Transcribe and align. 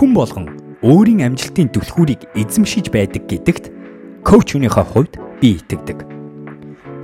хүн 0.00 0.16
болгон 0.16 0.48
өөрийн 0.80 1.20
амжилтын 1.28 1.68
түлхүүрийг 1.76 2.32
эзэмшиж 2.32 2.88
байдаг 2.88 3.28
гэдэгт 3.28 3.68
коуч 4.24 4.56
өнөөхөө 4.56 4.86
хувьд 4.96 5.20
би 5.44 5.60
итгэдэг. 5.60 6.08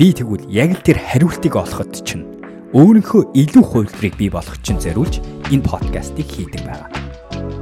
Би 0.01 0.17
тэгвэл 0.17 0.49
яг 0.49 0.81
л 0.81 0.81
тэр 0.81 0.97
хариултыг 1.05 1.61
олоход 1.61 1.93
чинь 1.93 2.25
өөрийнхөө 2.73 3.37
илүү 3.37 3.65
хувилбарыг 3.69 4.17
бий 4.17 4.33
болгох 4.33 4.57
чинь 4.65 4.81
зориулж 4.81 5.21
энэ 5.53 5.69
подкастыг 5.69 6.25
хийдэг 6.25 6.65
байгаа. 6.65 6.89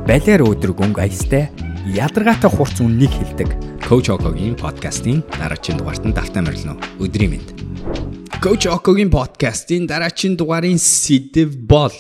Балиар 0.06 0.46
өдрөг 0.46 0.78
өнгө 0.78 1.02
аястай 1.02 1.50
ядаргаатай 1.82 2.54
хурц 2.54 2.78
үннийг 2.78 3.10
хэлдэг 3.10 3.50
Coach 3.82 4.14
Okoгийн 4.14 4.54
подкастын 4.54 5.26
дараагийн 5.34 5.82
дугаарт 5.82 6.06
нь 6.06 6.14
давтаа 6.14 6.46
морилно. 6.46 6.78
Өдрийн 7.02 7.34
мэнд. 7.34 7.48
Coach 8.38 8.70
Okoгийн 8.70 9.10
подкастын 9.10 9.90
дараагийн 9.90 10.38
дугаарын 10.38 10.78
сэдэв 10.78 11.58
бол 11.66 11.98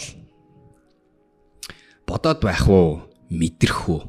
бодоод 2.06 2.40
байх 2.40 2.70
уу, 2.70 3.02
мэдрэх 3.30 3.88
үү? 3.88 4.02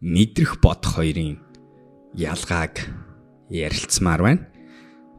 Мэдрэх 0.00 0.60
бодох 0.60 1.00
хоёрын 1.00 1.40
ялгааг 2.16 2.84
ярилцмаар 3.50 4.22
байна. 4.22 4.42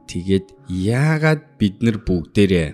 Тэгээд 0.07 0.47
яагаад 0.69 1.57
бид 1.59 1.83
нар 1.83 1.97
бүгдээрээ 2.01 2.67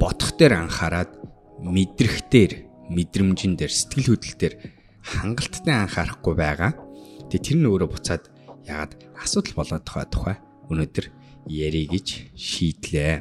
бодох 0.00 0.34
дээр 0.38 0.64
анхаарад 0.64 1.12
мэдрэх 1.60 2.30
дээр, 2.30 2.52
мэдрэмжэн 2.88 3.58
дээр, 3.58 3.72
сэтгэл 3.72 4.14
хөдлөл 4.14 4.38
дээр 4.38 4.54
хангалттай 5.02 5.74
анхаарахгүй 5.74 6.34
байгаа. 6.34 6.72
Тэгээд 7.28 7.44
тэр 7.44 7.56
нь 7.60 7.68
өөрөө 7.68 7.88
буцаад 7.92 8.24
яагаад 8.64 8.92
асуудал 9.18 9.54
болоод 9.58 9.84
байгаа 9.84 10.08
тухай 10.08 10.36
өнөөдөр 10.70 11.06
ярих 11.48 11.86
гэж 11.92 12.06
шийдлээ. 12.36 13.14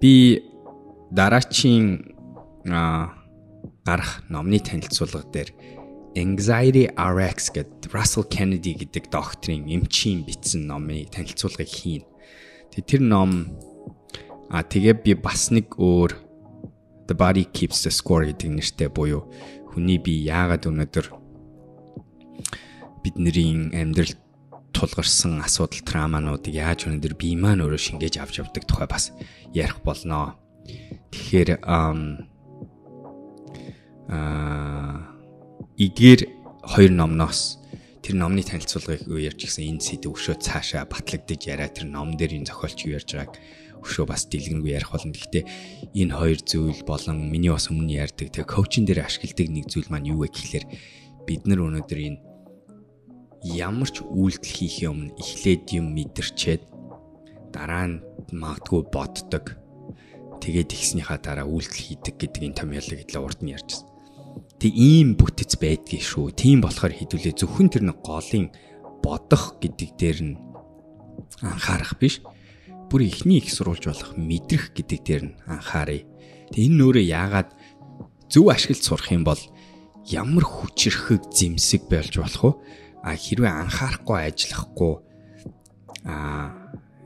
Би 0.00 0.14
дараачийн 1.10 2.16
гарах 3.84 4.24
номны 4.32 4.58
танилцуулга 4.58 5.24
дээр 5.28 5.52
Anxiety 6.16 6.88
RX 6.94 7.52
гэдэг 7.52 7.90
Russell 7.92 8.24
Kennedy 8.30 8.78
гэдэг 8.78 9.10
докторийн 9.10 9.68
эмчийн 9.68 10.24
бичсэн 10.24 10.66
номын 10.66 11.10
танилцуулгыг 11.10 11.68
хийн. 11.68 12.06
Тэгээ 12.72 12.88
тэр 12.88 13.02
ном 13.02 13.52
а 14.48 14.62
тэгээ 14.62 15.04
би 15.04 15.12
бас 15.18 15.50
нэг 15.50 15.74
өөр 15.76 16.16
The 17.10 17.14
Body 17.18 17.44
Keeps 17.44 17.84
the 17.84 17.92
Score 17.92 18.30
гэдэг 18.30 18.48
нэртэй 18.56 18.88
буюу 18.88 19.28
хүний 19.74 19.98
бие 19.98 20.24
яагаад 20.32 20.64
өнөөдөр 20.70 21.06
бидний 23.04 23.74
амьдрал 23.74 24.16
тулгарсан 24.72 25.42
асуудал 25.44 25.84
траамануудыг 25.84 26.54
яаж 26.54 26.88
өнөөдөр 26.88 27.14
бие 27.20 27.36
маань 27.36 27.60
өөрөө 27.60 27.80
шингээж 27.80 28.22
авч 28.22 28.40
явдаг 28.40 28.64
тухай 28.64 28.88
бас 28.88 29.12
ярих 29.52 29.82
болноо. 29.84 30.40
Тэгэхээр 31.12 31.60
аа 34.08 35.14
эдгээр 35.78 36.20
хоёр 36.64 36.92
номноос 36.92 37.58
тэр 38.04 38.20
номны 38.20 38.44
танилцуулгыг 38.44 39.08
юу 39.08 39.16
ярьж 39.16 39.48
гисэн 39.48 39.64
энэ 39.64 39.80
сэдв 39.80 40.12
өшөө 40.12 40.36
цаашаа 40.40 40.84
батлагдаж 40.84 41.40
яриа 41.48 41.72
тэр 41.72 41.88
ном 41.88 42.16
дээр 42.20 42.36
энэ 42.36 42.48
зохиолч 42.52 42.84
юу 42.84 43.00
ярьж 43.00 43.16
байгааг 43.16 43.40
өшөө 43.84 44.04
бас 44.08 44.24
дэлгэнгүй 44.28 44.72
ярих 44.76 44.92
болно. 44.92 45.12
Гэхдээ 45.12 45.44
энэ 45.92 46.16
хоёр 46.16 46.40
зүйл 46.40 46.80
болон 46.88 47.28
миний 47.28 47.52
бас 47.52 47.68
өмнө 47.68 47.92
ярьдаг 47.92 48.32
тэг 48.32 48.48
коучинг 48.48 48.88
дээр 48.88 49.04
ашигладаг 49.04 49.48
нэг 49.52 49.68
зүйл 49.68 49.88
маань 49.92 50.08
юу 50.08 50.24
вэ 50.24 50.32
гэхлээр 50.32 50.66
бид 51.28 51.42
нар 51.44 51.60
өнөөдөр 51.64 52.00
энэ 52.00 52.20
ямар 53.44 53.88
ч 53.92 54.00
үйлдэл 54.00 54.56
хийхээ 54.56 54.88
өмнө 54.88 55.16
эхлээд 55.20 55.64
юм 55.76 55.92
мэдэрчээд 55.92 56.62
дараа 57.52 57.86
нь 57.92 58.02
магадгүй 58.32 58.88
боддог. 58.88 59.56
Тэгээд 60.40 60.76
ихснийхаа 60.76 61.20
дараа 61.20 61.48
үйлдэл 61.48 61.84
хийдэг 62.00 62.14
гэдэг 62.20 62.42
энэ 62.52 62.58
томьёолыг 62.60 63.00
хэлээ 63.04 63.20
урд 63.20 63.40
нь 63.44 63.52
ярьжсэн. 63.52 63.93
Тэг 64.58 64.72
ийм 64.74 65.14
бүтэц 65.18 65.60
байдгийг 65.60 66.02
шүү. 66.02 66.32
Тийм 66.34 66.64
болохоор 66.64 66.94
хэдүүлээ 66.94 67.34
зөвхөн 67.36 67.68
тэр 67.68 67.84
нэг 67.90 67.98
голын 68.00 68.50
бодох 69.04 69.60
гэдэг 69.60 69.90
дээр 70.00 70.18
нь 70.24 70.34
анхаарах 71.44 71.98
биш. 72.00 72.24
Бүр 72.88 73.04
ихний 73.04 73.38
их 73.42 73.52
сурулж 73.52 73.84
болох 73.84 74.16
мэдрэх 74.16 74.72
гэдэг 74.72 75.00
дээр 75.04 75.22
нь 75.28 75.36
анхаарыг. 75.44 76.08
Тэг 76.48 76.60
энэ 76.64 76.78
нөөрэ 76.80 77.02
яагаад 77.04 77.50
зөв 78.32 78.48
ашиглаж 78.48 78.82
сурах 78.82 79.12
юм 79.12 79.24
бол 79.28 79.40
ямар 80.08 80.44
хүчрэхэг 80.44 81.28
зэмсэг 81.28 81.88
болж 81.88 82.14
болох 82.18 82.42
вэ? 82.42 82.52
А 83.04 83.16
хэрвээ 83.16 83.52
анхаарахгүй 83.52 84.18
ажиллахгүй 84.32 84.94
а 86.08 86.52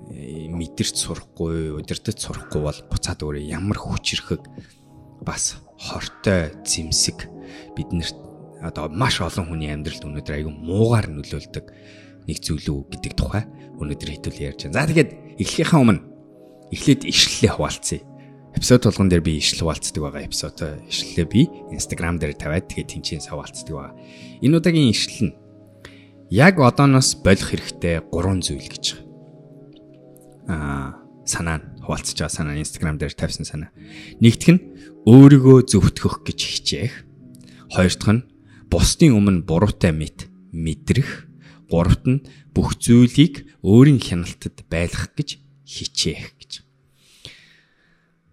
мэдэрч 0.09 0.97
сурахгүй, 0.97 1.75
удирдах 1.77 2.17
сурахгүй 2.17 2.61
бол 2.63 2.79
буцаад 2.91 3.21
өөрөө 3.23 3.45
ямар 3.45 3.79
хүчрэхэг 3.79 4.43
бас 5.23 5.61
хортой 5.79 6.53
зэмсэг 6.67 7.31
биднэрт 7.79 8.19
одоо 8.63 8.91
маш 8.91 9.23
олон 9.23 9.47
хүний 9.47 9.71
амьдралд 9.71 10.03
өнөөдөр 10.03 10.35
аягүй 10.35 10.55
муугаар 10.55 11.07
нөлөөлдөг 11.15 11.67
нэг 12.27 12.39
зүйл 12.43 12.67
үү 12.67 12.81
гэдэг 12.99 13.13
тухай 13.15 13.47
өнөөдөр 13.79 14.11
хэдүүл 14.11 14.43
ярьж 14.43 14.61
байна. 14.67 14.83
За 14.83 14.91
тэгээд 14.91 15.11
эхлэхийнхаа 15.39 15.81
өмнө 15.81 16.03
эхлээд 16.75 17.07
ишлэлээ 17.07 17.53
хуваалцъя. 17.55 18.03
Эпизод 18.59 18.83
болгон 18.91 19.09
дээр 19.09 19.23
би 19.23 19.39
ишлэл 19.39 19.63
хуваалцдаг 19.63 20.03
байгаа. 20.03 20.27
Эпизод 20.27 20.59
ишлэлээ 20.91 21.27
би 21.31 21.41
Instagram 21.71 22.19
дээр 22.19 22.35
тавиад 22.35 22.67
тэгээд 22.67 22.91
тэнцэн 22.99 23.31
хуваалцдаг 23.31 23.71
байгаа. 23.71 23.95
Энэ 24.43 24.57
удаагийн 24.59 24.91
ишлэл 24.91 25.31
нь 25.31 25.37
яг 26.35 26.59
одооноос 26.59 27.23
болох 27.23 27.49
хэрэгтэй 27.55 28.03
гурван 28.11 28.43
зүйл 28.43 28.67
гэж. 28.67 28.99
Аа 30.51 31.08
санаа 31.39 31.63
нь 31.63 31.67
хуваалцж 31.87 32.19
байгаа 32.19 32.35
санаа 32.35 32.59
Instagram 32.59 32.99
дээр 32.99 33.15
тавьсан 33.15 33.47
санаа. 33.47 33.71
Нэгдүг 34.19 34.51
нь 34.59 34.63
өөрийгөө 35.07 35.59
зөвтгөх 35.71 36.27
гэж 36.27 36.39
хичээх. 36.43 36.95
Хоёр 37.71 37.95
дахь 37.95 38.15
нь 38.19 38.27
бусдын 38.67 39.15
өмнө 39.15 39.47
буруутай 39.47 39.95
мэд 39.95 40.27
мэдрэх. 40.51 41.31
Гуравт 41.71 42.05
нь 42.11 42.25
бүх 42.51 42.75
зүйлийг 42.83 43.47
өөрийн 43.63 44.03
хяналтад 44.03 44.67
байлгах 44.67 45.15
гэж 45.15 45.39
хичээх 45.63 46.35
гэж. 46.37 46.53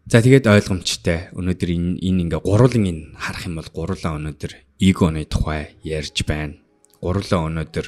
За 0.06 0.22
тэгээд 0.22 0.46
ойлгомжтой. 0.46 1.34
Өнөөдөр 1.34 1.70
энэ 1.70 1.92
энэ 2.00 2.22
ингээ 2.30 2.42
гурван 2.46 2.86
энэ 2.86 3.04
харах 3.18 3.44
юм 3.50 3.58
бол 3.58 3.70
гурлаа 3.74 4.18
өнөөдөр 4.22 4.54
эгоны 4.80 5.26
тухай 5.26 5.76
ярьж 5.82 6.22
байна. 6.30 6.62
Гурлаа 7.02 7.50
өнөөдөр 7.50 7.88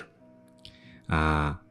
а 1.13 1.61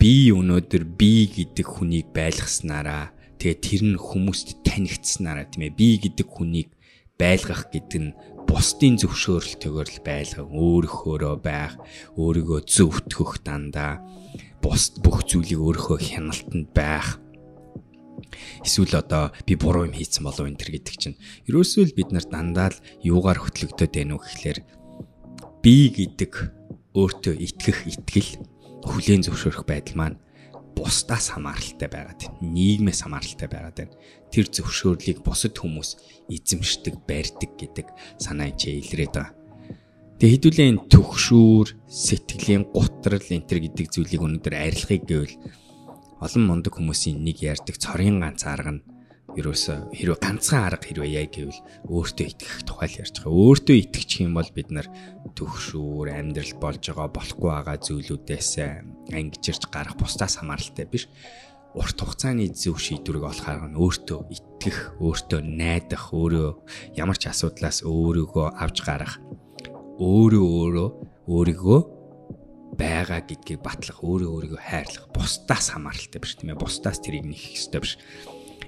би 0.00 0.32
өнөөдөр 0.32 0.84
би 0.96 1.28
гэдэг 1.28 1.66
хүнийг 1.68 2.08
байлгаснараа 2.16 3.20
Тэгээ 3.40 3.56
тэр 3.64 3.82
нь 3.88 3.96
хүмүүст 3.96 4.60
танигдсанараа 4.68 5.48
тийм 5.48 5.72
ээ 5.72 5.72
би 5.72 5.88
гэдэг 5.96 6.28
хүнийг 6.28 6.68
байлгах 7.16 7.72
гэдэг 7.72 8.00
нь 8.04 8.12
бусдын 8.44 9.00
зөвшөөрлөлтөөр 9.00 9.88
л 9.88 10.04
байлгах, 10.04 10.44
өөрийнхөөрөө 10.44 11.36
байх, 11.40 11.80
өөрийгөө 12.20 12.60
зөвтгөх 12.68 13.40
дандаа 13.40 14.04
бус 14.60 14.92
бүх 15.00 15.24
зүйлийг 15.24 15.56
өөрийнхөө 15.56 15.98
хяналтанд 16.04 16.68
байх. 16.76 17.16
Эсвэл 18.60 19.00
одоо 19.00 19.32
би 19.48 19.56
буруу 19.56 19.88
юм 19.88 19.96
хийсэн 19.96 20.20
болов 20.20 20.44
энэ 20.44 20.60
төр 20.60 20.76
гэдэг 20.76 20.96
чинь. 21.00 21.16
Ерөөсөө 21.48 21.88
л 21.88 21.96
бид 21.96 22.12
нар 22.12 22.28
дандаа 22.28 22.76
л 22.76 22.82
юугаар 23.00 23.40
хөтлөгдөд 23.40 23.88
байна 23.88 24.20
уу 24.20 24.24
гэхлээр 24.28 24.60
би 25.64 25.76
гэдэг 25.96 26.32
өөртөө 26.92 27.34
итгэх 27.40 27.88
итгэл 27.88 28.30
хүлээн 28.84 29.22
зөвшөөрөх 29.26 29.64
байдал 29.68 29.96
маань 29.96 30.18
бусдаас 30.76 31.34
хамааралтай 31.34 31.88
байгаад 31.90 32.20
байна. 32.24 32.38
Нийгмээс 32.40 33.00
хамааралтай 33.04 33.48
байгаад 33.50 33.76
байна. 33.76 33.94
Тэр 34.32 34.46
зөвшөөрлийг 34.48 35.20
бусад 35.20 35.54
хүмүүс 35.58 35.90
эзэмшдэг, 36.30 36.94
барьдаг 37.04 37.50
гэдэг 37.58 37.86
санаа 38.16 38.48
ичээ 38.54 38.80
илрээд 38.80 39.14
байгаа. 39.14 39.34
Тэгээ 40.20 40.34
хэдүүлээ 40.36 40.68
энэ 40.68 40.84
төгшүүр, 40.92 41.66
сэтгэлийн 41.88 42.64
гутрал 42.72 43.24
энэ 43.24 43.48
төр 43.48 43.60
гэдэг 43.64 43.86
зүйлийг 43.88 44.20
өнөөдөр 44.20 44.54
арилгахыг 44.56 45.04
гэвэл 45.08 45.36
олон 46.20 46.44
мундаг 46.44 46.76
хүмүүсийн 46.76 47.24
нэг 47.24 47.40
ярьдаг 47.40 47.80
цорын 47.80 48.20
ганц 48.20 48.44
арга 48.44 48.76
нь 48.76 48.84
ерөөсө 49.38 49.94
хэрвээ 49.94 50.18
ганцхан 50.18 50.66
арга 50.66 50.86
хэрвээ 50.86 51.22
яа 51.22 51.28
гэвэл 51.30 51.60
өөртөө 51.86 52.26
итгэх 52.34 52.66
тухай 52.66 52.88
л 52.90 52.98
ярьж 53.04 53.14
байгаа. 53.22 53.38
Өөртөө 53.38 53.76
итгэчих 53.78 54.26
юм 54.26 54.34
бол 54.34 54.50
бид 54.50 54.68
нар 54.74 54.88
төгшүүр 55.38 56.08
амьдрал 56.10 56.54
болж 56.58 56.82
байгаа 56.82 57.08
болохгүй 57.14 57.50
байгаа 57.50 57.76
зүйлүүдээс 57.78 58.50
ангижирч 59.14 59.62
гарах 59.70 59.94
бусдаас 59.94 60.42
хамааралтай 60.42 60.86
биш. 60.90 61.06
Урт 61.78 62.02
хугацааны 62.02 62.50
зөв 62.50 62.82
шийдвэрийг 62.82 63.30
олох 63.30 63.46
арга 63.46 63.70
нь 63.70 63.78
өөртөө 63.78 64.18
итгэх, 64.34 64.78
өөртөө 64.98 65.40
найдах, 65.46 66.10
өөрөө 66.10 66.50
ямар 66.98 67.14
ч 67.14 67.30
асуудлаас 67.30 67.86
өөрийгөө 67.86 68.58
авч 68.58 68.82
гарах, 68.82 69.22
өөрөө 70.02 70.46
өөрөө 70.50 70.88
өөрийгөө 71.30 71.80
байгаа 72.74 73.22
гэдгийг 73.22 73.62
батлах, 73.62 74.02
өөрөө 74.02 74.30
өөрийгөө 74.34 74.60
хайрлах 74.66 75.06
бусдаас 75.14 75.70
хамааралтай 75.70 76.18
биш 76.18 76.34
тийм 76.34 76.58
ээ. 76.58 76.58
Бусдаас 76.58 76.98
тэрийг 76.98 77.30
нэх 77.30 77.54
ёстой 77.54 77.86
биш 77.86 77.94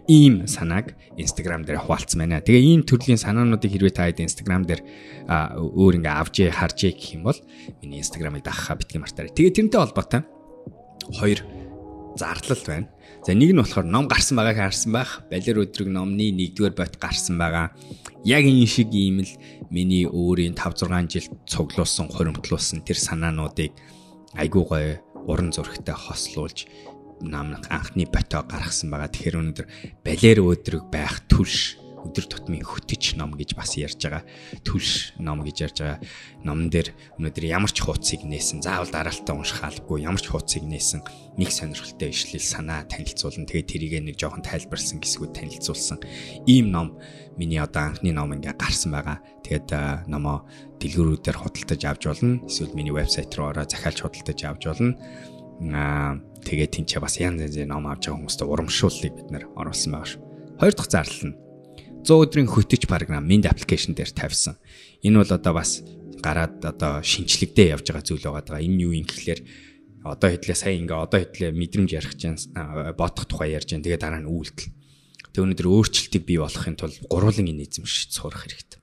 ийм 0.08 0.46
санааг 0.46 0.94
Instagram 1.18 1.62
дээр 1.62 1.86
хуваалцсан 1.86 2.18
байна. 2.18 2.42
Тэгээ 2.42 2.62
ийм 2.62 2.82
төрлийн 2.82 3.20
санаануудыг 3.20 3.70
хэрвээ 3.70 3.94
та 3.94 4.10
хэд 4.10 4.26
Instagram 4.26 4.66
дээр 4.66 4.80
өөр 5.28 6.02
ингээ 6.02 6.14
авч 6.14 6.36
харж 6.50 6.78
гэх 6.90 7.14
юм 7.14 7.30
бол 7.30 7.38
миний 7.82 8.02
Instagram-ыг 8.02 8.42
дагахаа 8.42 8.76
битгий 8.80 8.98
мартаарай. 8.98 9.30
Тэгээ 9.30 9.56
тэрнтэй 9.62 9.78
холбоотой 9.78 10.22
хоёр 11.14 11.40
зарлал 12.18 12.62
байна. 12.66 12.88
За 13.22 13.32
нэг 13.38 13.54
нь 13.54 13.60
болохоор 13.62 13.86
ном 13.86 14.10
гарсан 14.10 14.36
байгааг 14.36 14.58
харсан 14.74 14.90
байх. 14.92 15.22
Балер 15.30 15.62
өдрөг 15.62 15.86
номны 15.86 16.34
1-р 16.34 16.74
бот 16.74 16.98
гарсан 16.98 17.38
байгаа. 17.38 17.70
Яг 18.26 18.42
энэ 18.42 18.66
шиг 18.66 18.90
ийм 18.90 19.22
л 19.22 19.32
миний 19.70 20.10
өөрийн 20.10 20.58
5 20.58 20.90
6 20.90 21.06
жил 21.06 21.26
цуглуулсан, 21.46 22.10
хуримтлуулсан 22.10 22.82
тэр 22.82 22.98
санаануудыг 22.98 23.70
айгуу 24.34 24.66
гоё 24.66 24.98
уран 25.26 25.52
зурагтай 25.54 25.94
хослуулж 25.94 26.66
намнах 27.22 27.66
анхны 27.70 28.04
ботоо 28.10 28.42
гаргасан 28.42 28.90
байгаа. 28.90 29.08
Тэгэхээр 29.08 29.40
өнөөдөр 29.40 29.66
балер 30.02 30.38
өдрөг 30.42 30.84
байх 30.90 31.22
түлш 31.30 31.82
өдөр 32.02 32.26
тутмын 32.26 32.66
хөтөч 32.66 33.14
ном 33.18 33.34
гэж 33.38 33.54
бас 33.54 33.78
ярьж 33.78 34.02
байгаа. 34.02 34.26
Түлш 34.66 35.14
ном 35.22 35.42
гэж 35.46 35.56
ярьж 35.62 35.78
байгаа. 35.82 35.98
Номн 36.42 36.68
дээр 36.70 36.90
өнөөдөр 37.18 37.44
ямар 37.46 37.70
ч 37.70 37.86
хуудсыг 37.86 38.26
нээсэн, 38.26 38.62
заавал 38.66 38.90
дараалтаа 38.90 39.38
унших 39.38 39.62
албагүй 39.62 40.02
ямар 40.02 40.18
ч 40.18 40.26
хуудсыг 40.34 40.66
нээсэн 40.66 41.00
нэг 41.38 41.50
сонирхолтой 41.54 42.10
ишлэл 42.10 42.42
санаа 42.42 42.82
танилцуулна. 42.90 43.46
Тэгээд 43.46 43.70
тэрийг 43.70 43.94
нэг 44.02 44.16
жоохон 44.18 44.42
тайлбарлсан 44.42 44.98
хэсгүүд 44.98 45.32
танилцуулсан. 45.32 45.98
Ийм 46.50 46.74
ном 46.74 46.98
миний 47.38 47.62
одоо 47.62 47.94
анхны 47.94 48.10
ном 48.12 48.34
ингээ 48.34 48.58
гарсан 48.58 48.92
байгаа. 48.92 49.22
Тэгээд 49.46 50.10
номоо 50.10 50.44
дэлгүүрүүдээр 50.82 51.38
худалдаж 51.38 51.82
авч 51.86 52.02
болно. 52.10 52.42
Эсвэл 52.44 52.74
миний 52.74 52.92
вебсайт 52.92 53.32
руу 53.38 53.54
ороо 53.54 53.64
захиалж 53.64 54.02
худалдаж 54.02 54.38
авч 54.42 54.62
болно. 54.66 54.98
Аа 55.60 56.16
тэгээд 56.46 56.72
тэнцээ 56.80 57.00
бас 57.02 57.20
янз 57.20 57.44
янзын 57.44 57.68
ном 57.68 57.86
авч 57.86 58.08
байгаа 58.08 58.24
хүмүүстээ 58.24 58.48
урамшууллыг 58.48 59.12
бид 59.12 59.28
нэр 59.30 59.44
оруулсан 59.54 59.92
байгаа 59.92 60.10
шүү. 60.10 60.22
Хоёр 60.58 60.74
дахь 60.74 60.90
зардал 60.90 61.24
нь 61.30 61.36
100 62.02 62.18
өдрийн 62.18 62.50
хөтөч 62.50 62.90
програм 62.90 63.22
Mind 63.22 63.46
application 63.46 63.94
дээр 63.94 64.10
тавьсан. 64.10 64.58
Энэ 65.06 65.22
бол 65.22 65.32
одоо 65.38 65.54
бас 65.54 65.86
гараад 66.18 66.58
одоо 66.66 66.98
шинчлэгдээ 66.98 67.78
явж 67.78 67.86
байгаа 67.86 68.02
зүйл 68.02 68.26
байгаа. 68.26 68.58
Энэ 68.58 68.82
юу 68.82 68.92
юм 68.98 69.06
гэхлээр 69.06 69.40
одоо 70.02 70.28
хэдлээ 70.34 70.58
сая 70.58 70.74
ингээ 70.82 70.98
одоо 70.98 71.22
хэдлээ 71.22 71.54
мэдрэмж 71.54 71.90
ярих 71.94 72.18
гэж 72.18 72.50
бодох 72.98 73.30
тухай 73.30 73.54
ярьж 73.54 73.70
байна. 73.70 73.86
Тэгээ 73.86 74.02
дараа 74.02 74.18
нь 74.18 74.26
үйлдэл. 74.26 74.74
Тэг 75.30 75.42
өнөөдөр 75.46 75.68
өөрчлөлтийг 75.70 76.24
бий 76.26 76.42
болохын 76.42 76.74
тулд 76.74 76.98
гурван 77.06 77.46
энэ 77.46 77.70
эзэмшиж 77.70 78.10
сурах 78.10 78.50
хэрэгтэй. 78.50 78.81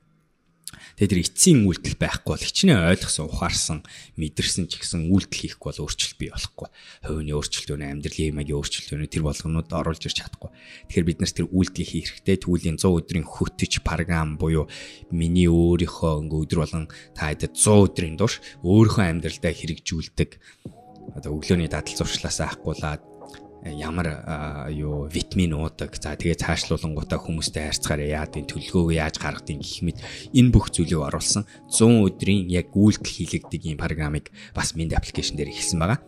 Тэгээд 1.00 1.16
тэр 1.16 1.24
эцсийн 1.24 1.64
үйлдэл 1.64 1.96
байхгүй 1.96 2.32
бол 2.36 2.44
хичнээн 2.44 2.92
ойлгосон, 2.92 3.32
ухаарсан, 3.32 3.80
мэдэрсэн 4.20 4.68
ч 4.68 4.84
гэсэн 4.84 5.08
үйлдэл 5.08 5.56
хийхгүй 5.56 5.72
бол 5.72 5.88
өөрчлөлт 5.88 6.20
бий 6.20 6.28
болохгүй. 6.28 6.68
Хувийн 7.08 7.32
өөрчлөлт 7.40 7.72
өнө 7.72 7.88
амьдралын 7.88 8.30
ямагийн 8.36 8.60
өөрчлөлт 8.60 8.92
өнө 9.00 9.08
тэр 9.08 9.24
болгонууд 9.24 9.72
оруулж 9.72 10.04
ирч 10.04 10.20
чадахгүй. 10.20 10.52
Тэгэхээр 10.92 11.08
бид 11.08 11.20
нар 11.24 11.32
тэр 11.32 11.48
үйлдэлийг 11.48 11.88
хийх 11.88 12.08
хэрэгтэй. 12.20 12.38
Түүлийн 12.44 12.76
100 12.84 13.00
өдрийн 13.00 13.24
хөтөч 13.32 13.80
програм 13.80 14.36
буюу 14.36 14.68
миний 15.08 15.48
өөрийнхөө 15.48 16.20
ингээ 16.28 16.44
өдөр 16.44 16.60
болгон 16.68 16.86
та 17.16 17.32
хэдэд 17.32 17.56
100 17.56 17.96
өдрийн 17.96 18.20
турш 18.20 18.44
өөрийнхөө 18.68 19.06
амьдралдаа 19.08 19.56
хэрэгжүүлдэг 19.56 20.30
одоо 21.16 21.32
өглөөний 21.40 21.72
дадал 21.72 21.96
зуршлаасаа 21.96 22.54
ахгуулаад 22.54 23.02
ямар 23.64 24.70
юу 24.72 25.08
витамин 25.12 25.54
уудаг. 25.54 25.96
За 26.00 26.16
тэгээ 26.16 26.40
цаашлуулангуудаа 26.40 27.20
хүмүүстэй 27.20 27.68
харьцахаараа 27.68 28.24
яадын 28.24 28.48
төлөвлөгөөг 28.48 28.96
яаж 28.96 29.16
гаргадгийг 29.20 29.60
гэх 29.60 29.84
мэт 29.84 30.00
энэ 30.32 30.54
бүх 30.54 30.72
зүйлийг 30.72 31.04
оруулсан 31.04 31.44
100 31.68 32.08
өдрийн 32.08 32.48
яг 32.48 32.72
үйлдэл 32.72 33.12
хийлэгдэг 33.12 33.62
юм 33.68 33.80
програмыг 33.80 34.32
бас 34.56 34.72
Mind 34.80 34.96
application 34.96 35.36
дээр 35.36 35.52
эхэлсэн 35.52 35.80
байгаа. 35.80 36.00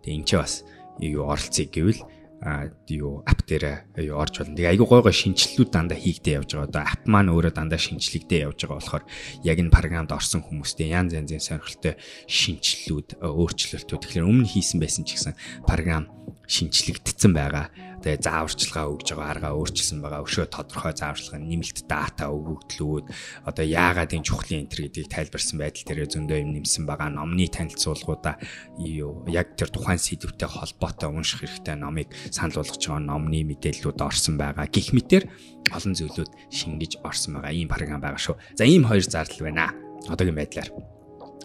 Тэгээ 0.00 0.16
энэ 0.16 0.28
ч 0.28 0.32
бас 0.40 0.64
юу 1.00 1.28
оролцъё 1.28 1.68
гэвэл 1.68 2.00
а 2.44 2.68
юу 2.88 3.24
ап 3.24 3.40
дээр 3.48 3.88
юу 4.04 4.20
орж 4.20 4.44
болно. 4.44 4.56
Тэгээ 4.56 4.76
айгүй 4.76 4.86
гой 4.86 5.00
гой 5.00 5.16
шинжилэлүүд 5.16 5.70
дандаа 5.72 5.96
хийгдээ 5.96 6.36
явж 6.44 6.50
байгаа. 6.52 6.68
Одоо 6.68 6.82
ап 6.84 7.02
маань 7.08 7.32
өөрөө 7.32 7.52
дандаа 7.56 7.80
шинжилэгдээ 7.80 8.44
явж 8.44 8.68
байгаа 8.68 8.80
болохоор 8.84 9.04
яг 9.48 9.56
энэ 9.64 9.72
програмд 9.72 10.12
орсон 10.12 10.44
хүмүүстээ 10.44 10.92
янз 10.92 11.16
янзын 11.16 11.40
сонирхолтой 11.40 11.96
шинжилэлүүд, 12.28 13.08
өөрчлөлтүүд 13.24 14.00
тэгэхээр 14.04 14.28
өмнө 14.28 14.52
хийсэн 14.52 14.76
байсан 14.76 15.08
ч 15.08 15.16
гэсэн 15.16 15.34
програм 15.64 16.04
шинчлэгдсэн 16.46 17.32
байгаа. 17.32 17.68
Тэгээ 18.04 18.20
зааварчилгаа 18.20 18.84
өгж 18.92 19.16
байгаа 19.16 19.32
аргаа 19.32 19.52
өөрчилсөн 19.56 20.04
байгаа. 20.04 20.24
Өшөө 20.28 20.46
тодорхой 20.52 20.92
зааварчилгаа 20.92 21.40
нэмэлт 21.40 21.78
дата 21.88 22.28
өгөгдлүүд 22.28 23.06
одоо 23.48 23.64
яагаад 23.64 24.12
энэ 24.12 24.28
чухлын 24.28 24.68
энтер 24.68 24.84
гэдгийг 24.84 25.08
тайлбарсан 25.08 25.56
байдал 25.56 25.84
дээр 25.88 26.12
зөндөө 26.12 26.38
юм 26.44 26.50
нэмсэн 26.52 26.84
байгаа. 26.84 27.08
Номны 27.08 27.48
танилцуулгуудаа 27.48 28.36
юу 28.76 29.24
яг 29.32 29.56
тэр 29.56 29.72
тухайн 29.72 29.96
сэдвтэй 29.96 30.48
холбоотой 30.48 31.08
унших 31.08 31.48
хэрэгтэй 31.48 31.80
номыг 31.80 32.12
санал 32.28 32.60
болгож 32.60 32.84
байгаа 32.84 33.00
номны 33.00 33.40
мэдээллүүд 33.48 34.04
орсон 34.04 34.36
байгаа. 34.36 34.68
Гэх 34.68 34.92
мэтэр 34.92 35.24
олон 35.72 35.96
зүйлүүд 35.96 36.30
шингэж 36.52 37.00
орсон 37.00 37.40
байгаа. 37.40 37.56
Ийм 37.56 37.72
програм 37.72 38.04
байгаа 38.04 38.20
шүү. 38.20 38.36
За 38.60 38.68
ийм 38.68 38.84
хоёр 38.84 39.00
зардал 39.00 39.48
байна. 39.48 39.72
Одоогийн 40.12 40.36
байдлаар. 40.36 40.68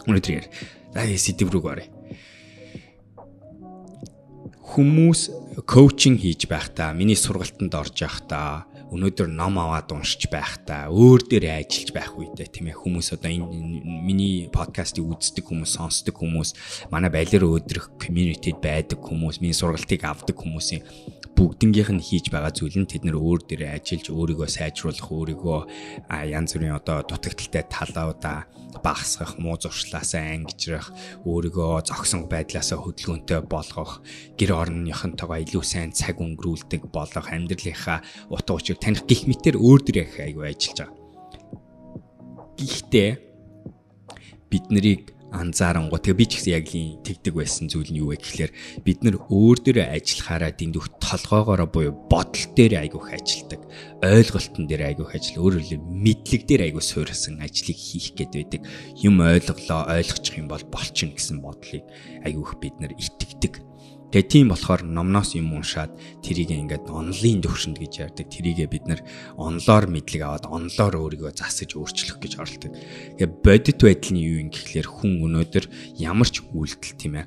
Өнөөдөр 0.04 0.44
за 0.92 1.00
сэдв 1.16 1.48
рүү 1.48 1.64
оръё 1.72 1.99
хүмүүс 4.70 5.20
коучинг 5.66 6.22
хийж 6.22 6.46
байхдаа 6.46 6.94
миний 6.94 7.18
сургалтанд 7.18 7.74
орж 7.74 7.96
байхдаа 8.06 8.70
өнөөдөр 8.94 9.26
ном 9.30 9.58
аваад 9.58 9.90
уншиж 9.90 10.30
байхдаа 10.30 10.90
өөр 10.94 11.26
дээрээ 11.26 11.58
ажиллаж 11.62 11.90
байх 11.94 12.14
үедээ 12.14 12.48
тийм 12.50 12.70
ээ 12.70 12.78
хүмүүс 12.78 13.14
одоо 13.14 13.30
энэ 13.30 13.46
миний 14.06 14.46
подкастыг 14.50 15.06
үздэг 15.06 15.46
хүмүүс 15.46 15.74
сонсдог 15.74 16.14
хүмүүс 16.18 16.50
манай 16.90 17.10
балер 17.10 17.46
өдрөх 17.46 17.94
community-д 18.02 18.62
байдаг 18.62 18.98
хүмүүс 18.98 19.42
миний 19.42 19.54
сургалтыг 19.54 20.02
авдаг 20.06 20.34
хүмүүсийн 20.38 20.82
бүгднгийнх 21.40 21.88
нь 21.96 22.04
хийж 22.04 22.28
байгаа 22.28 22.52
зүйл 22.52 22.84
нь 22.84 22.84
тэд 22.84 23.08
нэр 23.08 23.16
өөр 23.16 23.40
дээрээ 23.48 23.80
ажиллаж 23.80 24.12
өөрийгөө 24.12 24.48
сайжруулах 24.52 25.08
өөрийгөө 25.08 25.60
янз 26.36 26.52
бүрийн 26.52 26.76
одоо 26.76 27.00
дутагдaltaй 27.00 27.64
талаудаа 27.64 28.44
багасгах, 28.84 29.40
муу 29.40 29.56
зуршлаасаа 29.56 30.36
ангижрах, 30.36 30.92
өөрийгөө 31.24 31.88
зогсон 31.88 32.28
байдлаасаа 32.28 32.84
хөдөлгөөнтэй 32.84 33.40
болгох, 33.48 34.04
гэр 34.36 34.52
орныхонтойгоо 34.52 35.40
илүү 35.40 35.64
сайн 35.64 35.96
цаг 35.96 36.20
өнгөрүүлдэг 36.20 36.92
болох, 36.92 37.32
амьдралынхаа 37.32 38.04
утга 38.28 38.60
учирыг 38.60 38.84
таних 38.84 39.08
гих 39.08 39.24
мэтэр 39.24 39.56
өөр 39.56 39.80
дөрөө 39.80 40.04
их 40.12 40.20
айгүй 40.20 40.44
ажиллаж 40.44 40.92
байгаа. 40.92 40.96
Гэхдээ 42.60 43.10
бид 44.52 44.64
нарыг 44.68 45.16
анзаарангуу 45.30 45.98
тэгээ 46.02 46.18
би 46.18 46.26
ч 46.26 46.32
гэсэн 46.42 46.54
яг 46.58 46.66
ийм 46.74 46.98
тэгдэг 47.06 47.34
байсан 47.38 47.70
зүйл 47.70 47.90
нь 47.94 48.02
юу 48.02 48.10
вэ 48.10 48.18
гэхлээр 48.18 48.52
бид 48.82 48.98
нар 49.06 49.16
өөр 49.30 49.58
дээрээ 49.62 49.94
ажиллахаараа 49.94 50.52
дэндүүх 50.58 50.86
толгоогоороо 50.98 51.68
буюу 51.70 51.94
бодол 52.10 52.44
дээр 52.58 52.82
айгүйх 52.82 53.08
ажилдаг 53.14 53.60
ойлголтон 54.02 54.64
дээр 54.66 54.82
айгүйх 54.90 55.12
ажил 55.14 55.42
өөрөөр 55.46 55.78
мэдлэг 55.86 56.42
дээр 56.50 56.62
айгүй 56.74 56.82
суурилсан 56.82 57.38
ажлыг 57.38 57.78
хийх 57.78 58.16
гээд 58.18 58.32
байдаг. 58.34 58.62
Юм 58.98 59.22
ойлголоо 59.22 59.86
ойлгочих 59.86 60.42
юм 60.42 60.50
бол 60.50 60.64
болчихно 60.66 61.14
гэсэн 61.14 61.38
бодлыг 61.38 61.84
айгүйх 62.26 62.58
бид 62.58 62.74
нар 62.82 62.92
итгэдэг 62.98 63.69
Тэгээ 64.10 64.26
тийм 64.26 64.46
болохоор 64.50 64.82
номноос 64.82 65.38
юм 65.38 65.54
уншаад 65.54 65.94
тэрийг 66.26 66.50
ингээд 66.50 66.90
онлайн 66.90 67.38
төвшөнд 67.46 67.78
гэж 67.78 67.92
ярьдаг. 68.10 68.26
Тэрийгэ 68.26 68.66
бид 68.66 68.84
нар 68.90 69.00
онлоор 69.38 69.86
мэдлэг 69.86 70.26
аваад 70.26 70.50
онлоор 70.50 70.94
өөрийгөө 70.98 71.30
засаж 71.30 71.78
өөрчлөх 71.78 72.18
гэж 72.18 72.42
оролдог. 72.42 72.74
Тэгээ 72.74 73.30
бодит 73.38 73.78
байдал 73.78 74.10
нь 74.10 74.22
юу 74.26 74.42
юм 74.42 74.50
гэхлээр 74.50 74.88
хүн 74.90 75.12
өнөөдөр 75.30 75.64
ямар 76.02 76.26
ч 76.26 76.42
үйлдэл 76.42 76.98
тийм 76.98 77.22
ээ 77.22 77.26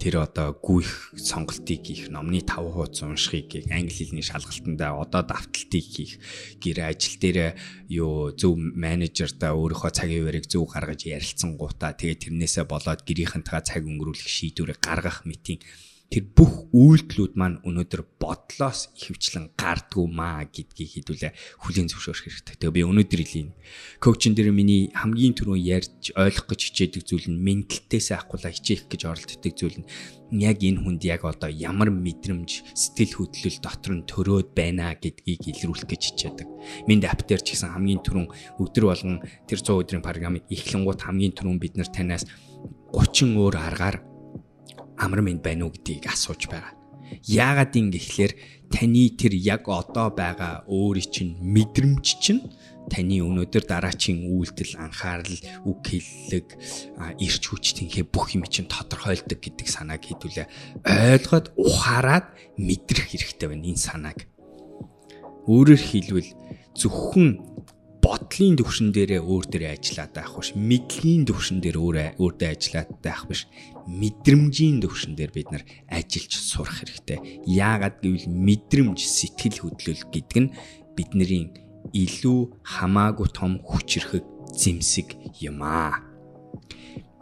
тэр 0.00 0.24
одоо 0.24 0.56
гүйх 0.56 1.12
сонголтыг 1.12 1.84
хийх, 1.84 2.08
номны 2.08 2.40
5 2.40 2.72
хуудас 2.72 3.04
уншихыг 3.04 3.68
англи 3.68 3.92
хэлний 3.92 4.24
шалгалтандаа 4.24 4.96
одоо 4.96 5.20
давталтыг 5.28 5.84
хийх, 5.84 6.16
гэр 6.56 6.88
ажил 6.88 7.20
дээр 7.20 7.56
юу 7.92 8.32
зөв 8.32 8.56
менежердаа 8.56 9.52
өөрийнхөө 9.52 9.92
цагийн 9.92 10.24
үеийг 10.24 10.48
зөв 10.48 10.72
гаргаж 10.72 11.04
ярилцсан 11.04 11.60
гутаа 11.60 11.92
тэгээ 11.92 12.32
тэрнээсээ 12.32 12.64
болоод 12.64 13.04
гэрийнхэнтэйгээ 13.04 13.60
цаг 13.60 13.84
өнгөрүүлэх 13.84 14.24
шийдвэрийг 14.24 14.80
гаргах 14.80 15.28
мэтийн 15.28 15.60
тэр 16.10 16.26
бүх 16.26 16.66
үйлдэлүүд 16.74 17.38
маань 17.38 17.62
өнөөдөр 17.62 18.02
бодлоос 18.18 18.90
ихэвчлэн 18.98 19.54
гардггүй 19.54 20.10
маа 20.10 20.42
гэдгийг 20.42 21.06
хэдүүлээ 21.06 21.32
хүлийн 21.62 21.86
зөвшөөрөх 21.86 22.26
хэрэгтэй. 22.26 22.58
Тэгээ 22.58 22.74
би 22.74 22.82
өнөөдөр 22.82 23.20
илийн 23.22 23.54
коучн 24.02 24.34
дээр 24.34 24.50
миний 24.50 24.90
хамгийн 24.90 25.38
түрүүн 25.38 25.62
ярьж 25.62 26.10
ойлгох 26.18 26.50
гэж 26.50 26.60
хичээдэг 26.66 27.02
зүйл 27.06 27.30
нь 27.30 27.38
менталтээс 27.38 28.10
ахгүйла 28.10 28.50
хичээх 28.50 28.90
гэж 28.90 29.00
оролддог 29.06 29.54
зүйл 29.54 29.78
нь 29.86 30.42
яг 30.42 30.58
энэ 30.58 30.82
хүнд 30.82 31.02
яг 31.06 31.22
одоо 31.22 31.46
ямар 31.46 31.94
мэдрэмж 31.94 32.74
сэтгэл 32.74 33.30
хөдлөл 33.30 33.58
дотор 33.62 33.92
нь 33.94 34.06
төрөөд 34.10 34.50
байна 34.50 34.90
гэдгийг 34.98 35.46
илрүүлэх 35.46 35.94
гэж 35.94 36.02
хичээдэг. 36.10 36.48
Минь 36.90 37.06
ап 37.06 37.22
дээр 37.22 37.38
ч 37.38 37.54
гэсэн 37.54 37.70
хамгийн 37.70 38.02
түрүүн 38.02 38.58
өдөр 38.58 38.84
болгон 38.90 39.22
тэр 39.46 39.62
100 39.62 39.78
өдрийн 39.78 40.02
програмыг 40.02 40.42
эхлэнгуут 40.50 41.06
хамгийн 41.06 41.38
түрүүн 41.38 41.62
бид 41.62 41.78
нар 41.78 41.86
танаас 41.86 42.26
30 42.90 43.38
өөр 43.38 43.54
аргаар 43.54 44.09
амар 45.00 45.24
минь 45.24 45.40
байна 45.40 45.66
уу 45.66 45.72
гэдгийг 45.72 46.06
асууж 46.12 46.46
байгаа. 46.52 46.76
Яагаад 47.26 47.74
юм 47.74 47.90
гэхлээр 47.90 48.32
таны 48.70 49.10
тэр 49.18 49.34
яг 49.34 49.66
одоо 49.66 50.14
байгаа 50.14 50.62
өөрийн 50.70 51.10
чинь 51.10 51.32
мэдрэмж 51.42 52.06
чинь 52.22 52.46
таны 52.86 53.18
өнөөдөр 53.18 53.64
дараачийн 53.66 54.30
үйлдэл 54.30 54.78
анхаарал 54.78 55.38
үг 55.66 55.78
хэллэг 55.82 56.46
ирч 57.18 57.42
хүч 57.50 57.64
тэнхээ 57.82 58.06
бүх 58.06 58.34
юм 58.38 58.46
чинь 58.46 58.70
тодорхойлдог 58.70 59.42
гэдэг 59.42 59.66
санааг 59.66 60.06
хэдүүлээ 60.06 60.46
ойлгоод 60.86 61.46
ухаарад 61.58 62.30
мэдрэх 62.58 63.10
хэрэгтэй 63.10 63.48
байна 63.50 63.66
энэ 63.74 63.84
санааг 63.90 64.18
өөрөөр 65.50 65.82
хэлбэл 65.82 66.30
зөвхөн 66.78 67.49
бодлын 68.00 68.56
төвшин 68.56 68.90
дээрээ 68.96 69.20
өөр 69.20 69.44
дээрээ 69.52 69.72
ажиллаад 69.76 70.12
байх 70.16 70.32
биш 70.40 70.50
мэдлэгийн 70.56 71.24
төвшин 71.28 71.58
дээр 71.60 71.76
өөр 71.76 71.96
өөрдөө 72.16 72.48
ажиллаад 72.48 72.90
байх 73.04 73.22
биш 73.28 73.44
мэдрэмжийн 73.86 74.80
төвшин 74.80 75.12
дээр 75.16 75.32
бид 75.36 75.48
нар 75.52 75.64
ажиллаж 75.88 76.32
сурах 76.32 76.80
хэрэгтэй. 76.80 77.44
Яагаад 77.44 78.00
гэвэл 78.00 78.28
мэдрэмж 78.28 78.98
сэтгэл 79.04 79.60
хөдлөл 79.60 80.04
гэдэг 80.08 80.38
нь 80.40 80.52
бидний 80.96 81.52
илүү 81.92 82.40
хамаагүй 82.64 83.28
том 83.32 83.60
хүчрхэг 83.64 84.24
зэмсэг 84.52 85.16
юм 85.40 85.62
аа. 85.62 86.00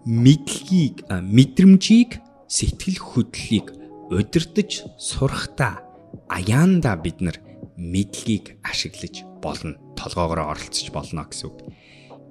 Мэдлэгийг 0.04 1.04
мэдрэмжийг 1.11 2.23
сэтгэл 2.49 2.99
хөдлөлийг 2.99 3.66
удирдах 4.11 4.73
сурахта 4.97 5.85
аяанда 6.28 6.97
бид 6.97 7.20
нар 7.20 7.37
мэдлэгийг 7.76 8.58
ашиглаж 8.64 9.25
болно. 9.42 9.76
Толгоогоор 9.99 10.55
оролцож 10.55 10.95
болно 10.95 11.26
гэсэн 11.26 11.50
үг. 11.50 11.59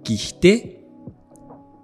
Гэхдээ 0.07 0.57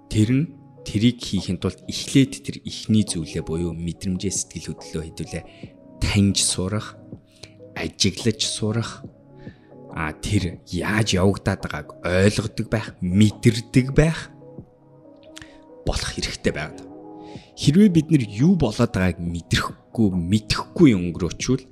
тэр 0.08 0.30
нь 0.32 0.44
тэрийг 0.88 1.20
хийхин 1.20 1.60
тулд 1.60 1.84
эхлээд 1.84 2.32
тэр 2.40 2.56
ихний 2.64 3.04
зүйлээ 3.04 3.44
буюу 3.44 3.76
мэдрэмжээ 3.76 4.32
сэтгэл 4.32 4.72
хөдлөлөө 4.72 5.04
хэдүүлээ 5.12 5.44
таньж 6.00 6.44
сурах, 6.44 6.96
ажиглаж 7.76 8.40
сурах, 8.44 9.04
а 9.94 10.12
тэр 10.12 10.60
яаж 10.68 11.16
явагдаад 11.16 11.60
байгааг 11.64 11.88
ойлгодог 12.04 12.66
байх, 12.68 12.94
мэдэрдэг 13.00 13.94
байх 13.96 14.30
болох 15.86 16.10
хэрэгтэй 16.12 16.52
байгаад. 16.52 16.80
Хэрвээ 17.54 17.90
бид 17.94 18.08
нар 18.10 18.24
юу 18.26 18.58
болоод 18.58 18.90
байгааг 18.90 19.22
мэдрэхгүй, 19.22 20.08
мэдэхгүй 20.10 20.90
өнгөрөөчвөл 20.98 21.62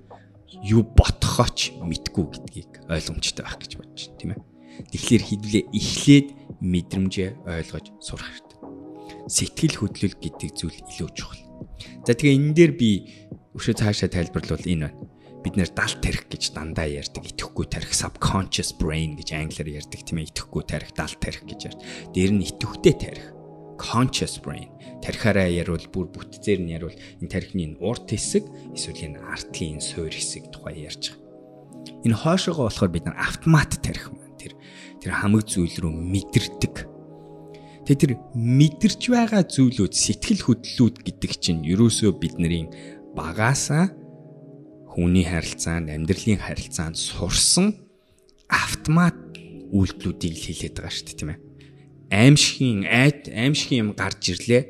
юу 0.60 0.84
ботхооч 0.84 1.78
мэдгүй 1.80 2.24
гэдгийг 2.36 2.70
ойлгомжтой 2.90 3.44
байх 3.44 3.56
гэж 3.56 3.72
бодож 3.80 4.00
байна, 4.04 4.18
тийм 4.20 4.30
ээ. 4.36 4.40
Тэгэхээр 4.92 5.22
хэдвлээ 5.24 5.64
эхлээд 5.72 6.28
мэдрэмжээ 6.60 7.30
ойлгож 7.44 7.86
сурах 8.00 8.28
хэрэгтэй. 8.28 8.58
Сэтгэл 9.28 9.76
хөдлөл 9.80 10.16
гэдэг 10.20 10.50
зүйл 10.52 10.78
илүү 10.92 11.10
чухал. 11.16 11.42
За 12.04 12.12
тэгээ 12.12 12.36
энэ 12.36 12.52
дээр 12.56 12.72
би 12.76 12.90
өшөө 13.56 13.74
цаашаа 13.80 14.08
тайлбарлавал 14.12 14.64
энэ 14.64 14.88
байна. 14.88 15.00
Бид 15.42 15.54
нэр 15.58 15.70
далд 15.74 15.98
тарих 15.98 16.30
гэж 16.30 16.54
дандаа 16.54 16.86
ярьдаг. 16.86 17.26
Итгэхгүй 17.26 17.66
тарих 17.66 17.90
subconscious 17.90 18.78
brain 18.78 19.18
гэж 19.18 19.34
англиар 19.34 19.82
ярьдаг 19.82 20.00
тийм 20.06 20.22
ээ. 20.22 20.30
Итгэхгүй 20.30 20.62
тарих, 20.70 20.94
далд 20.94 21.18
тарих 21.18 21.42
гэж 21.42 21.60
ярьдаг. 21.66 21.86
Дээр 22.14 22.30
нь 22.30 22.46
итгэвтэй 22.46 22.94
тарих 22.94 23.26
conscious 23.82 24.38
brain 24.38 24.70
тархиараа 25.02 25.50
яривал 25.50 25.86
бүр 25.90 26.06
бүтцээр 26.14 26.60
нь 26.62 26.72
яривал 26.78 26.94
энэ 27.18 27.32
тархины 27.32 27.74
урт 27.82 28.14
хэсэг 28.14 28.46
эсвэл 28.78 29.18
энэ 29.18 29.18
артлын 29.26 29.82
суур 29.82 30.14
хэсэг 30.14 30.54
тухай 30.54 30.86
ярьж 30.86 31.10
байгаа. 31.10 32.06
Энэ 32.06 32.16
хоошоогоо 32.22 32.70
болохоор 32.70 32.92
бид 32.94 33.04
нар 33.10 33.18
автомат 33.18 33.82
тарих 33.82 34.14
маань 34.14 34.38
тэр 34.38 34.54
тэр 35.02 35.12
хамаг 35.18 35.42
зүйл 35.50 35.74
рүү 35.74 35.90
мэдэрдэг. 35.90 36.76
Тэгээ 37.82 37.98
тэр 37.98 38.12
мэдэрч 38.38 39.02
байгаа 39.10 39.42
зүйлүүд 39.42 39.90
сэтгэл 39.90 40.46
хөдлөлүүд 40.46 40.96
гэдэг 41.02 41.32
чинь 41.42 41.66
ерөөсөө 41.66 42.10
бидний 42.22 42.70
багаасаа 43.18 43.90
хүний 44.86 45.26
харилцаанд 45.26 45.90
амьдралын 45.90 46.38
харилцаанд 46.38 46.94
сурсан 46.94 47.74
автомат 48.46 49.18
үйлдэлүүдийг 49.74 50.34
л 50.38 50.44
хийлээд 50.46 50.74
байгаа 50.78 50.94
шүү 50.94 51.06
дээ 51.10 51.18
тийм 51.18 51.32
ээ 51.34 51.51
аимшигын 52.12 52.84
айд 52.84 53.32
аимшигын 53.32 53.80
юм 53.80 53.90
гарч 53.96 54.36
ирлээ. 54.36 54.62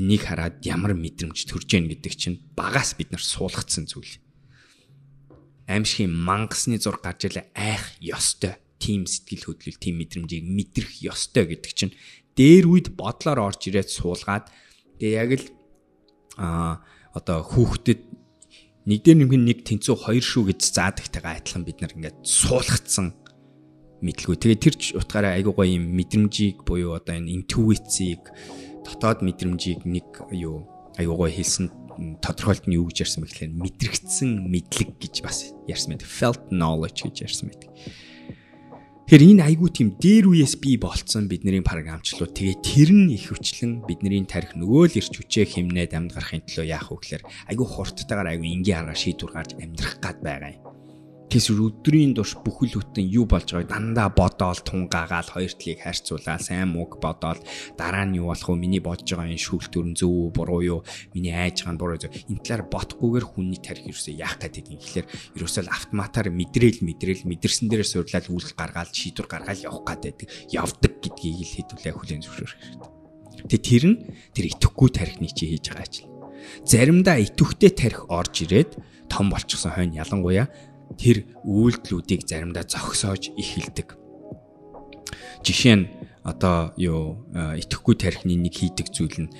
Энийг 0.00 0.24
хараад 0.24 0.64
ямар 0.64 0.96
мэдрэмж 0.96 1.44
төрж 1.44 1.68
гэн 1.68 1.92
гэдэг 1.92 2.14
чинь 2.16 2.40
багаас 2.56 2.96
бид 2.96 3.12
нар 3.12 3.20
суулгацсан 3.20 3.84
зүйл. 3.84 4.16
Аимшигын 5.68 6.16
мангасны 6.16 6.80
зур 6.80 6.96
гарч 7.04 7.28
ирлээ 7.28 7.52
айх 7.52 7.84
ёстой. 8.00 8.56
Тим 8.80 9.04
сэтгэл 9.04 9.52
хөдлөл, 9.52 9.76
тим 9.76 10.00
мэдрэмжийг 10.00 10.40
мэдрэх 10.40 11.04
ёстой 11.04 11.52
гэдэг 11.52 11.72
чинь 11.76 11.92
дээр 12.32 12.64
үед 12.64 12.96
бодлоор 12.96 13.52
орж 13.52 13.68
ирээд 13.68 13.92
суулгаад 13.92 14.48
тэгээ 14.96 15.20
яг 15.20 15.30
л 15.36 15.46
а 16.40 16.80
одоо 17.12 17.44
хүүхдэд 17.44 18.00
нэг 18.88 19.04
дээр 19.04 19.28
нэмэх 19.28 19.36
нэг 19.36 19.58
тэнцүү 19.68 19.96
хоёр 20.08 20.24
шүү 20.24 20.48
гэж 20.48 20.60
заадагтайгаа 20.72 21.44
адилхан 21.44 21.68
бид 21.68 21.84
нар 21.84 21.92
ингээд 21.92 22.24
суулгацсан 22.24 23.19
мэдлгүй. 24.00 24.36
Тэгээ 24.36 24.58
тэр 24.60 24.74
утгаараа 24.96 25.36
айгуу 25.36 25.54
гоё 25.56 25.76
юм 25.76 25.92
мэдрэмжийг 25.96 26.64
буюу 26.64 26.96
одоо 26.96 27.16
энэ 27.16 27.44
интуицийг 27.44 28.32
дотоод 28.84 29.20
мэдрэмжийг 29.20 29.84
нэг 29.84 30.24
юу 30.32 30.64
айгуу 30.96 31.28
гоё 31.28 31.32
хэлсэн 31.32 31.68
тодорхойлт 32.24 32.64
нь 32.64 32.76
юу 32.80 32.88
гэж 32.88 33.04
ярьсан 33.04 33.20
бэ 33.24 33.28
гэхээр 33.28 33.52
мэдрэгдсэн 33.60 34.30
мэдлэг 34.48 34.90
гэж 34.96 35.14
бас 35.20 35.52
ярьсан 35.68 35.94
байдаг. 35.94 36.08
Felt 36.08 36.42
knowledge 36.48 37.04
гэж 37.04 37.16
ярьсан 37.28 37.52
байдаг. 37.52 37.68
Тэгэхээр 39.10 39.26
энэ 39.36 39.42
айгуу 39.42 39.68
тийм 39.74 39.98
дээр 39.98 40.30
үеэс 40.30 40.54
бий 40.62 40.78
болцсон 40.78 41.26
бидний 41.26 41.58
програмчлууд 41.60 42.30
тэгээ 42.30 42.62
тэр 42.62 42.90
нь 42.94 43.10
их 43.18 43.34
хүчлэн 43.34 43.82
бидний 43.82 44.22
тарих 44.22 44.54
нөгөө 44.54 44.86
л 44.86 44.98
ирч 45.02 45.18
хүчээ 45.18 45.50
хэмнээд 45.50 45.98
амьд 45.98 46.14
гарахын 46.14 46.46
төлөө 46.46 46.66
яах 46.70 46.94
вэ 46.94 47.18
гэхээр 47.18 47.22
айгуу 47.50 47.66
хурдтайгаар 47.66 48.38
айгуу 48.38 48.46
энгийн 48.46 48.86
арга 48.86 48.94
шийдвэр 48.94 49.34
гарч 49.34 49.58
амьдрах 49.58 49.98
гад 49.98 50.22
байгаа 50.22 50.54
юм 50.54 50.79
Тэсвэр 51.30 51.70
өдрийн 51.70 52.10
турш 52.18 52.34
бүхэл 52.42 52.82
бүтэн 52.82 53.06
юу 53.06 53.22
болж 53.22 53.54
байгааг 53.54 53.70
дандаа 53.70 54.10
бодоол 54.10 54.58
тунгаагаал 54.66 55.30
хоёр 55.30 55.54
талыг 55.54 55.78
харьцуулаад 55.78 56.42
сайн 56.42 56.74
мууг 56.74 56.98
бодоол 56.98 57.38
дараа 57.78 58.02
нь 58.02 58.18
юу 58.18 58.34
болох 58.34 58.50
вэ? 58.50 58.58
Миний 58.58 58.82
бодож 58.82 59.06
байгаа 59.06 59.30
энэ 59.30 59.38
шүүлтүр 59.38 59.94
нь 59.94 59.94
зөв 59.94 60.10
үү, 60.10 60.34
буруу 60.34 60.62
юу? 60.66 60.80
Миний 61.14 61.30
айж 61.30 61.62
байгаа 61.62 61.78
нь 61.78 61.78
буруу 61.78 62.02
зөв. 62.02 62.10
Энэ 62.10 62.42
талаар 62.42 62.66
бодохгүйгээр 62.66 63.26
хүний 63.30 63.62
тарих 63.62 63.86
ерөөсөө 63.86 64.14
яах 64.18 64.42
гэдэг 64.42 64.74
юм. 64.74 64.82
Тэгэхээр 64.82 65.06
ерөөсөө 65.38 65.62
автоматар 65.70 66.26
мэдрээл 66.34 66.82
мэдрээл 66.82 67.22
мэдэрсэн 67.30 67.66
дээрээ 67.70 67.86
суурлаад 67.94 68.26
үйл 68.26 68.50
гаргаал 68.58 68.90
шийдвэр 68.90 69.30
гаргаал 69.30 69.62
явах 69.70 69.86
гэдэг 69.86 70.50
явдаг 70.50 70.92
гэдгийг 70.98 71.46
л 71.46 71.54
хэдүүлээ 71.62 71.94
хүлээн 71.94 72.22
зөвшөөрөх 72.26 72.58
хэрэгтэй. 72.58 72.90
Тэгээ 73.46 73.62
тэр 73.70 73.84
нь 73.86 73.96
тэр 74.34 74.44
итгэхгүй 74.50 74.88
тарихны 74.90 75.30
чи 75.30 75.46
хийж 75.46 75.70
байгаа 75.70 75.86
ажил. 75.86 76.10
Заримдаа 76.66 77.22
итгэвтэй 77.22 77.70
тарих 77.70 78.10
орж 78.10 78.50
ирээд 78.50 78.82
том 79.10 79.30
болчихсон 79.30 79.74
хойно 79.74 79.98
ялангуяа 80.00 80.46
тэр 80.98 81.26
үйлдэлүүдийг 81.44 82.26
заримдаа 82.26 82.64
зогсоож 82.66 83.30
эхэлдэг. 83.36 83.98
Жишээ 85.44 85.76
нь 85.76 85.86
одоо 86.24 86.72
юу 86.76 87.24
итгэхгүй 87.32 87.94
тарихны 87.96 88.36
нэг 88.36 88.54
хийдэг 88.54 88.88
зүйл 88.92 89.28
нь 89.28 89.32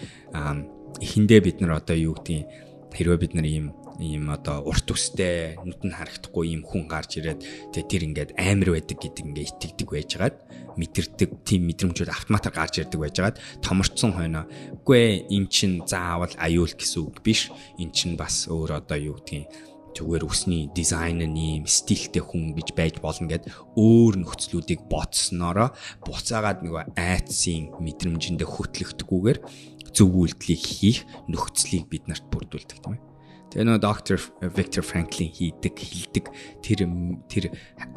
эхэндээ 1.00 1.40
бид 1.44 1.56
нар 1.60 1.80
одоо 1.80 1.96
юу 1.96 2.14
гэдгийг 2.16 2.46
хэрвээ 2.94 3.18
бид 3.20 3.32
нар 3.36 3.46
ийм 3.46 3.66
ийм 4.00 4.32
одоо 4.32 4.64
урт 4.64 4.88
үстэй 4.88 5.60
нүд 5.60 5.84
нь 5.84 5.92
харагдахгүй 5.92 6.56
ийм 6.56 6.62
хүн 6.64 6.88
гарч 6.88 7.20
ирээд 7.20 7.44
тэгээ 7.76 7.90
тэр 7.92 8.02
ингээд 8.08 8.30
амар 8.40 8.70
байдаг 8.72 8.96
гэдэг 8.96 9.24
ингээд 9.28 9.50
итгэдэг 9.60 9.88
байжгаад 9.92 10.36
мэдэрдэг 10.80 11.30
тийм 11.44 11.68
мэдрэмжүүд 11.68 12.08
автоматар 12.08 12.52
гарч 12.56 12.80
ирдэг 12.80 12.96
байжгаад 12.96 13.36
томорцсон 13.60 14.16
хойно 14.16 14.48
үгүй 14.72 15.28
эн 15.28 15.44
чин 15.52 15.84
заавал 15.84 16.32
аюул 16.40 16.72
гэсэн 16.72 17.12
үг 17.12 17.20
биш 17.20 17.52
эн 17.76 17.92
чин 17.92 18.16
бас 18.16 18.48
өөр 18.48 18.80
одоо 18.80 18.96
юу 18.96 19.20
гэдгийг 19.20 19.52
зүгээр 19.96 20.24
өсний 20.26 20.70
дизайн 20.74 21.22
нь 21.24 21.38
ийм 21.38 21.64
стилтэй 21.66 22.22
хүн 22.22 22.54
гэж 22.56 22.68
байж 22.74 22.94
болно 23.02 23.26
гэд 23.28 23.50
өөр 23.74 24.22
нөхцлүүдийг 24.22 24.86
ботсноороо 24.86 25.74
буцаагаад 26.06 26.62
нөгөө 26.62 26.94
айцсын 26.94 27.74
мэдрэмжэндээ 27.78 28.48
хөтлөгдөхгүйгээр 28.48 29.38
зөв 29.90 30.10
үйлдэлийг 30.14 30.62
хийх 30.62 30.98
нөхцөлийг 31.26 31.90
бид 31.90 32.06
нарт 32.06 32.26
бүрдүүлдэг 32.30 32.78
тийм 32.78 32.94
ээ. 32.96 33.02
Тэгээ 33.50 33.66
нөгөө 33.66 33.82
доктор 33.82 34.18
Виктор 34.54 34.86
Франклин 34.86 35.34
хийдэг 35.34 35.74
хилдэг 35.74 36.26
тэр 36.62 36.86
тэр 37.26 37.44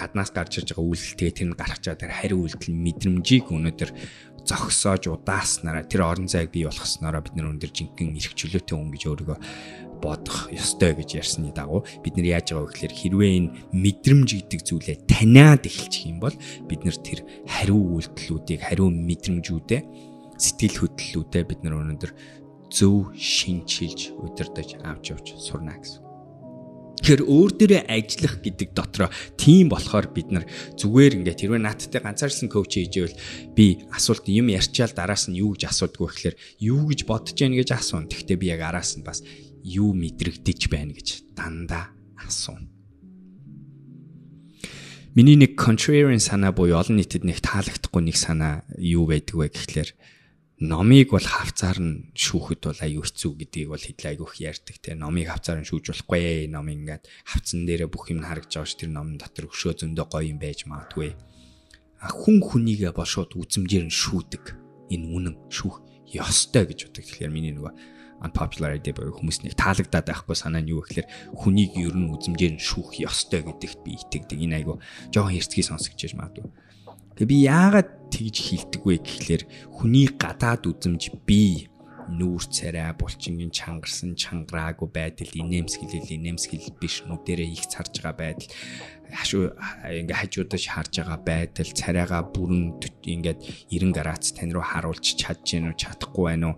гаднаас 0.01 0.33
гарч 0.33 0.57
ирж 0.57 0.73
байгаа 0.73 0.89
үйлдэл 0.89 1.13
тэгээ 1.21 1.37
тэр 1.37 1.47
нь 1.53 1.59
гарч 1.61 1.83
байгаа 1.85 2.01
тэр 2.01 2.13
хариу 2.17 2.39
үйлдэл 2.41 2.73
мэдрэмжийг 2.73 3.53
өнөөдөр 3.53 3.89
зогсоож 4.49 5.13
удааснараа 5.13 5.85
тэр 5.85 6.09
орон 6.09 6.25
зайг 6.25 6.49
бий 6.49 6.65
болгоснороо 6.65 7.21
бид 7.21 7.37
нар 7.37 7.53
өндөр 7.53 7.69
жинхэнэ 7.69 8.17
эрх 8.17 8.33
чөлөөтэй 8.33 8.75
хүн 8.75 8.91
гэж 8.91 9.03
өөрийгөө 9.07 9.37
бодох 10.03 10.51
ёстой 10.51 10.91
гэж 10.99 11.09
ярьсны 11.23 11.55
дагуу 11.55 11.87
бид 12.03 12.19
нар 12.19 12.35
яаж 12.35 12.51
байгаа 12.51 12.67
вэ 12.67 12.71
гэхээр 12.75 12.93
хэрвээ 12.99 13.31
энэ 13.39 13.53
мэдрэмж 13.71 14.29
гэдэг 14.35 14.61
зүйлээ 14.67 14.97
таниад 15.07 15.63
эхэлчих 15.63 16.11
юм 16.11 16.19
бол 16.19 16.35
бид 16.67 16.83
нар 16.83 16.97
тэр 16.99 17.23
хариу 17.47 17.79
үйлдэлүүдийг 18.03 18.61
хариу 18.67 18.91
мэдрэмжүүдээ 18.91 19.81
сэтгэл 20.35 20.77
хөдлөлүүдээ 20.83 21.43
бид 21.47 21.59
нар 21.63 21.79
өнөөдөр 21.79 22.11
зөв 22.67 23.15
шинчилж 23.15 24.11
удирдах 24.19 24.75
авч 24.83 25.13
явж 25.13 25.27
сурна 25.37 25.77
гэсэн. 25.77 26.03
Тэгэхээр 27.03 27.23
өөр 27.27 27.51
дээрээ 27.59 27.83
ажиллах 27.91 28.35
гэдэг 28.39 28.69
дотроо 28.71 29.09
тийм 29.35 29.67
болохоор 29.67 30.07
бид 30.15 30.31
нар 30.31 30.47
зүгээр 30.79 31.19
ингээд 31.19 31.41
хэрвээ 31.43 31.61
наадтай 31.61 31.99
ганцаарсан 31.99 32.47
коуч 32.47 32.79
хийжэвэл 32.79 33.19
би 33.51 33.83
асуулт 33.91 34.23
юм 34.31 34.47
ярьчаал 34.47 34.95
дараас 34.95 35.27
нь 35.27 35.35
юу 35.35 35.51
гэж 35.51 35.67
асуудгүй 35.67 36.07
гэхээр 36.07 36.35
юу 36.63 36.87
гэж 36.87 37.03
бодож 37.03 37.35
яах 37.35 37.59
гэж 37.59 37.69
асуун. 37.75 38.07
Тэгвэл 38.07 38.39
би 38.39 38.47
яг 38.55 38.63
араас 38.63 38.95
нь 38.95 39.03
бас 39.03 39.19
юу 39.63 39.95
мэдрэгдэж 39.95 40.67
байна 40.67 40.93
гэж 40.93 41.35
дандаа 41.35 41.95
асууна. 42.19 42.69
Миний 45.15 45.37
нэг 45.37 45.55
contrarian 45.57 46.19
санаа 46.19 46.51
буюу 46.51 46.77
олон 46.77 46.99
нийтэд 46.99 47.23
нэг 47.23 47.39
таалагдахгүй 47.39 48.01
нэг 48.03 48.17
санаа 48.17 48.65
юу 48.77 49.07
байдаг 49.07 49.35
вэ 49.37 49.47
гэхлээр 49.53 49.89
номыг 50.63 51.13
бол 51.13 51.23
хавцаар 51.23 51.77
нь 51.79 52.11
шүүхэд 52.17 52.61
бол 52.65 52.79
аюу 52.81 53.03
хэцүү 53.05 53.31
гэдгийг 53.37 53.69
бол 53.69 53.83
хэдлээ 53.83 54.11
айгүйх 54.17 54.33
ярьдаг 54.41 54.77
те 54.81 54.97
номыг 54.97 55.29
хавцаар 55.29 55.61
нь 55.61 55.69
шүүж 55.69 55.93
болохгүй 55.93 56.49
ном 56.49 56.65
ингээд 56.65 57.05
хавцан 57.29 57.67
дээрээ 57.69 57.93
бүх 57.93 58.09
юм 58.09 58.25
харагдж 58.25 58.57
байгаа 58.57 58.69
ш 58.69 58.73
тэр 58.73 58.89
номын 58.89 59.21
дотор 59.21 59.53
өшөө 59.53 59.85
зөндөө 59.85 60.05
гоё 60.09 60.33
юм 60.33 60.39
байж 60.41 60.65
магадгүй 60.65 61.13
хүн 62.11 62.43
хүнийгээ 62.43 62.91
бол 62.91 63.07
шууд 63.07 63.31
үзмжээр 63.39 63.87
нь 63.87 63.93
шүүдэг. 63.93 64.43
Энэ 64.91 65.07
үнэн 65.07 65.35
шүүх 65.47 65.79
ёстой 66.11 66.67
гэж 66.67 66.91
боддог. 66.91 67.03
Тэгэхээр 67.07 67.31
миний 67.31 67.55
нөгөө 67.55 67.71
unpopular 68.23 68.73
idea 68.73 68.95
буюу 68.95 69.13
хүмүүс 69.19 69.43
нэг 69.43 69.53
таалагдаад 69.59 70.07
байхгүй 70.07 70.35
санаа 70.35 70.63
нь 70.63 70.71
юу 70.71 70.81
гэхээр 70.81 71.07
хүнийг 71.35 71.75
ер 71.77 71.95
нь 71.95 72.09
үзмжээр 72.09 72.55
нь 72.57 72.63
шүүх 72.63 73.03
ёстой 73.03 73.43
гэдэгт 73.43 73.79
би 73.83 73.99
итгэдэг. 73.99 74.39
Энэ 74.39 74.57
айгу 74.63 74.79
жоохон 75.11 75.35
хэрцгий 75.35 75.63
сонсогдож 75.67 76.15
магадгүй. 76.15 76.47
Тэгээ 77.19 77.29
би 77.29 77.37
яагаад 77.45 77.89
тэгж 78.09 78.35
хилдэг 78.39 78.81
вэ 78.81 78.95
гэхлээр 79.03 79.43
хүний 79.69 80.07
гадаад 80.09 80.65
үзмж 80.65 81.13
би 81.27 81.69
нүүр 82.09 82.43
царай 82.51 82.91
булчингийн 82.99 83.51
чангарсан 83.53 84.15
чангараагүй 84.19 84.89
байдал 84.91 85.31
инээмсэглэл 85.31 86.15
инээмсэглэл 86.19 86.75
биш 86.79 87.03
нүдэрээ 87.07 87.47
их 87.47 87.65
царж 87.71 88.03
байгаа 88.03 88.17
байдал 88.17 88.49
хашуу 89.13 89.55
ингээ 89.87 90.19
хажуудаж 90.19 90.63
харж 90.67 90.93
байгаа 90.99 91.19
байдал 91.21 91.69
царайгаа 91.71 92.23
бүрэн 92.33 92.81
ингээд 93.07 93.39
90 93.71 93.95
градус 93.95 94.31
тань 94.35 94.51
руу 94.51 94.65
харуулж 94.65 95.05
чадж 95.15 95.45
гэнэ 95.47 95.71
үү 95.71 95.79
чадахгүй 95.79 96.25
байна 96.27 96.47
уу 96.51 96.57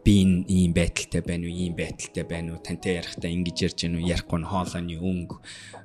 би 0.00 0.24
энэ 0.24 0.48
ийм 0.48 0.72
байдалтай 0.72 1.20
байна 1.20 1.44
уу 1.46 1.52
ийм 1.52 1.74
байдалтай 1.76 2.24
байна 2.24 2.56
уу 2.56 2.64
тантай 2.64 2.96
ярихдаа 2.96 3.28
ингэж 3.28 3.56
ярьж 3.68 3.78
гэнэ 3.84 3.96
үү 4.00 4.08
ярихгүй 4.08 4.38
нь 4.40 4.48
хоолойны 4.48 4.96
өнгө 4.96 5.36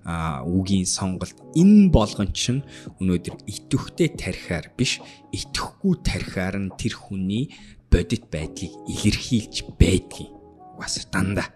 а 0.08 0.42
үгийн 0.48 0.88
сонголт 0.88 1.36
энэ 1.60 1.92
болгон 1.92 2.32
чинь 2.32 2.64
өнөөдөр 3.04 3.36
итвэхтэй 3.52 4.10
тарихаар 4.16 4.72
биш 4.80 5.04
итгэхгүй 5.36 5.94
тарихаар 6.08 6.56
нь 6.56 6.72
тэр 6.80 6.96
хүний 6.96 7.52
бодит 7.92 8.32
байдлыг 8.32 8.72
илэрхийлж 8.88 9.56
байдгийг 9.76 10.32
бас 10.80 11.04
дандаа 11.12 11.52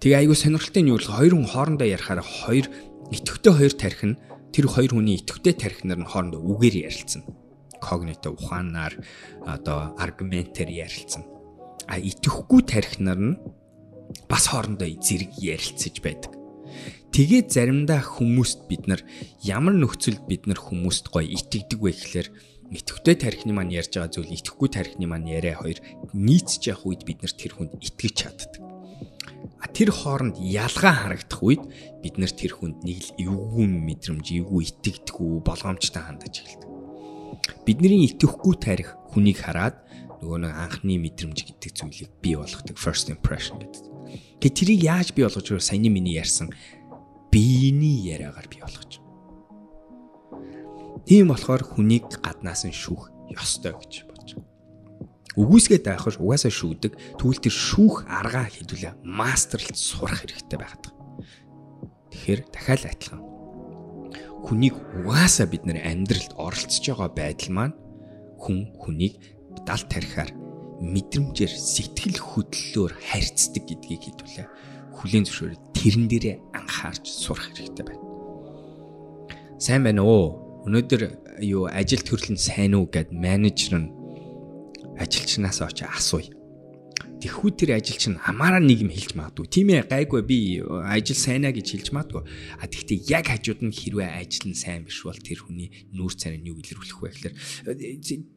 Тэгээ 0.00 0.24
айгүй 0.24 0.36
сонирхолтой 0.36 0.82
нь 0.84 0.92
юу 0.92 1.00
вэ? 1.00 1.08
Хоёр 1.12 1.32
хүн 1.36 1.48
хоорондоо 1.48 1.88
ярихаар 1.88 2.20
хоёр 2.20 2.68
итгэвтэй 3.08 3.52
хоёр 3.56 3.72
тарих 3.72 4.02
нь 4.04 4.20
тэр 4.52 4.68
хоёр 4.68 4.92
хүний 4.96 5.16
итгэвтэй 5.20 5.56
тарихнаар 5.56 6.00
нь 6.04 6.08
хоорондоо 6.08 6.40
үгээр 6.44 6.88
ярилцсан. 6.88 7.24
Когнитив 7.80 8.36
ухаанаар 8.36 9.00
одоо 9.44 9.96
аргументээр 9.96 10.72
ярилцсан 10.72 11.33
а 11.88 12.00
итгэхгүй 12.00 12.62
тарихнаар 12.64 13.20
нь 13.20 13.38
бас 14.28 14.48
хоорондоо 14.52 14.88
зэрэг 14.88 15.36
ярилцаж 15.40 16.00
байдаг. 16.00 16.32
Тэгээд 17.14 17.48
заримдаа 17.54 18.02
хүмүүст 18.02 18.66
бид 18.66 18.90
нар 18.90 19.00
ямар 19.38 19.74
нөхцөлд 19.78 20.26
бид 20.26 20.50
нар 20.50 20.58
хүмүүст 20.58 21.14
гоё 21.14 21.30
итгэдэг 21.30 21.78
вэ 21.78 21.94
гэхлээр 21.94 22.28
итгэвтэй 22.74 23.14
тарихны 23.14 23.54
маань 23.54 23.70
ярьж 23.70 23.94
байгаа 23.94 24.10
зүйл 24.10 24.34
итгэхгүй 24.34 24.68
тарихны 24.74 25.06
маань 25.06 25.30
яриа 25.30 25.62
хоёр 25.62 25.78
нийцж 26.10 26.66
явах 26.66 26.90
үед 26.90 27.02
бид 27.06 27.22
нар 27.22 27.30
тэр 27.30 27.54
хүнд 27.54 27.78
итгэж 27.78 28.14
чаддаг. 28.18 28.52
А 29.62 29.70
тэр 29.70 29.94
хооронд 29.94 30.42
ялгаа 30.42 30.94
харагдах 31.06 31.40
үед 31.44 31.62
бид 32.02 32.18
нар 32.18 32.34
тэр 32.34 32.58
хүнд 32.58 32.82
нэг 32.82 32.98
л 32.98 33.10
эвгүй 33.22 33.66
мэдрэмж, 33.70 34.26
эвгүй 34.34 34.62
итгэдэггүй 34.74 35.30
болгоомжтой 35.46 36.02
хандаж 36.02 36.34
эхэлдэг. 36.42 36.70
Бидний 37.62 38.10
итгэхгүй 38.10 38.54
тарих 38.58 38.98
хүнийг 39.14 39.38
хараад 39.38 39.83
нөгөө 40.24 40.40
нэг 40.40 40.52
анхны 40.56 40.96
мэдрэмж 41.04 41.38
гэдэг 41.44 41.70
зүйлийг 41.76 42.10
бий 42.24 42.40
болгодог 42.40 42.80
first 42.80 43.12
impression 43.12 43.60
гэдэг. 43.60 43.84
Тэгээ 44.40 44.56
тэрийг 44.56 44.80
яаж 44.80 45.08
бий 45.12 45.28
болгож 45.28 45.44
вэ? 45.52 45.60
Саяны 45.60 45.92
миний 45.92 46.16
ярьсан 46.16 46.48
биений 47.28 48.00
яриагаар 48.08 48.48
бий 48.48 48.64
болгож. 48.64 49.04
Тийм 51.04 51.28
болохоор 51.28 51.60
хүнийг 51.60 52.08
гаднаас 52.24 52.64
нь 52.64 52.72
шүүх 52.72 53.12
ёстой 53.36 53.76
гэж 53.76 54.08
бодож 54.08 54.40
байна. 54.40 54.48
Үгүйсгээ 55.36 55.80
дайхаш 55.84 56.16
угаасаа 56.16 56.48
шүүдэг. 56.48 57.20
Тэгвэл 57.20 57.44
тэр 57.44 57.52
шүүх 57.52 58.08
аргаа 58.08 58.48
хэдүүлээ 58.48 59.04
мастерлж 59.04 59.76
сурах 59.76 60.24
хэрэгтэй 60.24 60.56
байгаад. 60.56 60.88
Тэгэхээр 62.14 62.40
дахиад 62.48 62.84
адилхан. 62.88 63.22
Хүнийг 64.46 64.78
угаасаа 65.04 65.50
бид 65.50 65.68
нэр 65.68 65.82
амьдралд 65.84 66.32
оролцож 66.38 66.84
байгаа 66.86 67.10
байдал 67.12 67.50
маань 67.52 67.74
хүн 68.38 68.72
хүнийг 68.78 69.33
далд 69.64 69.88
тарихаар 69.88 70.30
мэдрэмжээр 70.84 71.52
сэтгэл 71.52 72.18
хөдлөлөөр 72.20 72.92
харьцдаг 73.00 73.64
гэдгийг 73.64 74.02
хэлвүлээ. 74.04 74.46
Хүлийн 74.94 75.24
зөвшөөрөл 75.24 75.62
тэрэн 75.72 76.06
дээрээ 76.10 76.36
анхаарч 76.52 77.04
сурах 77.08 77.50
хэрэгтэй 77.56 77.84
байна. 77.88 78.04
Сайн 79.58 79.82
байна 79.86 80.02
уу? 80.04 80.40
Өнөөдөр 80.68 81.02
юу 81.44 81.68
ажил 81.68 82.04
төрөл 82.04 82.36
нь 82.36 82.40
сайн 82.40 82.76
уу 82.76 82.86
гэд 82.90 83.14
менежер 83.14 83.80
нь 83.80 83.92
ажилчнаас 85.00 85.62
очиж 85.62 85.88
асууя 85.88 86.33
тэхүү 87.24 87.50
тэр 87.56 87.80
ажил 87.80 87.96
чинь 87.96 88.20
хамаараа 88.20 88.60
нэг 88.60 88.84
юм 88.84 88.92
хэлж 88.92 89.16
магадгүй. 89.16 89.48
Тийм 89.48 89.72
ээ 89.72 89.88
гайгүй 89.88 90.20
би 90.28 90.60
ажил 90.60 91.16
сайнаа 91.16 91.56
гэж 91.56 91.66
хэлж 91.72 91.88
магадгүй. 91.96 92.20
А 92.60 92.68
тэгвэл 92.68 93.08
яг 93.08 93.32
хажууд 93.32 93.64
нь 93.64 93.72
хэрвээ 93.72 94.20
ажил 94.20 94.52
нь 94.52 94.60
сайн 94.60 94.84
биш 94.84 95.00
бол 95.08 95.16
тэр 95.16 95.40
хүний 95.40 95.72
нүүр 95.96 96.12
царай 96.12 96.36
нь 96.36 96.52
юу 96.52 96.60
илэрхийлэх 96.60 97.00
вэ 97.00 97.08
гэхээр 97.16 97.34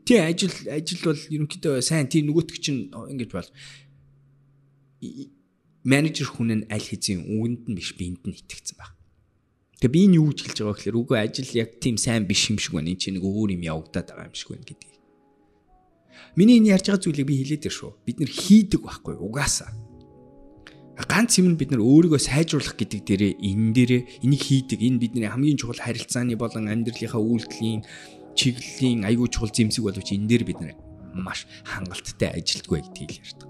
тий 0.07 0.19
ажил 0.23 0.55
ажил 0.71 1.01
бол 1.03 1.19
ерөнхийдөө 1.19 1.83
сайн 1.83 2.07
тий 2.07 2.23
нөгөөтг 2.23 2.55
чинь 2.63 2.87
ингэж 2.95 3.31
бол 3.35 3.49
менежер 5.83 6.31
хүн 6.31 6.63
нь 6.63 6.67
аль 6.71 6.87
хэзээ 6.87 7.27
үүнд 7.27 7.67
нь 7.67 7.75
биш 7.75 7.91
биэнд 7.99 8.23
нь 8.23 8.39
итгэцэн 8.39 8.79
баг. 8.79 8.95
Тэгээ 9.83 9.91
би 9.91 9.99
энэ 10.07 10.17
юу 10.23 10.31
гэж 10.31 10.39
хэлж 10.47 10.57
байгаа 10.63 10.75
гэхээр 10.79 10.99
үгүй 11.03 11.17
ажил 11.19 11.51
яг 11.59 11.75
тийм 11.83 11.99
сайн 11.99 12.23
биш 12.23 12.47
юм 12.47 12.55
шиг 12.55 12.71
байна. 12.71 12.95
Энд 12.95 13.03
чинь 13.03 13.19
нэг 13.19 13.27
өөр 13.27 13.51
юм 13.51 13.67
явагдаад 13.67 14.15
байгаа 14.15 14.31
юм 14.31 14.37
шиг 14.39 14.55
байна 14.55 14.63
гэдэг 14.63 14.96
Миний 16.35 16.57
энэ 16.59 16.77
ярьж 16.77 16.89
байгаа 16.89 17.03
зүйлийг 17.03 17.27
би 17.27 17.41
хэлээд 17.41 17.67
шүү. 17.67 17.91
Бид 18.05 18.17
нэр 18.21 18.31
хийдэг 18.31 18.81
байхгүй 18.83 19.15
угаасаа. 19.17 19.71
Ганц 20.97 21.37
юм 21.37 21.53
бид 21.61 21.69
нар 21.69 21.85
өөрийгөө 21.85 22.17
сайжруулах 22.17 22.73
гэдэг 22.73 23.01
дээрээ 23.05 23.33
энэ 23.37 23.73
дээрээ 23.77 24.01
энийг 24.25 24.41
хийдэг. 24.41 24.81
Энэ 24.81 24.97
бидний 24.97 25.29
хамгийн 25.29 25.61
чухал 25.61 25.77
харилцааны 25.77 26.33
болон 26.33 26.73
амьдралынхаа 26.73 27.21
үйлдэлийн 27.21 27.85
чиглэлийн 28.33 29.05
аягүй 29.05 29.29
чухал 29.29 29.53
зэмсэг 29.53 29.85
боловч 29.85 30.09
энэ 30.17 30.25
дээр 30.25 30.43
бид 30.49 30.57
нар 30.57 30.73
маш 31.13 31.45
хангалттай 31.69 32.41
ажилтгүй 32.41 32.81
гэдгийг 32.81 33.13
ярьдаг. 33.21 33.49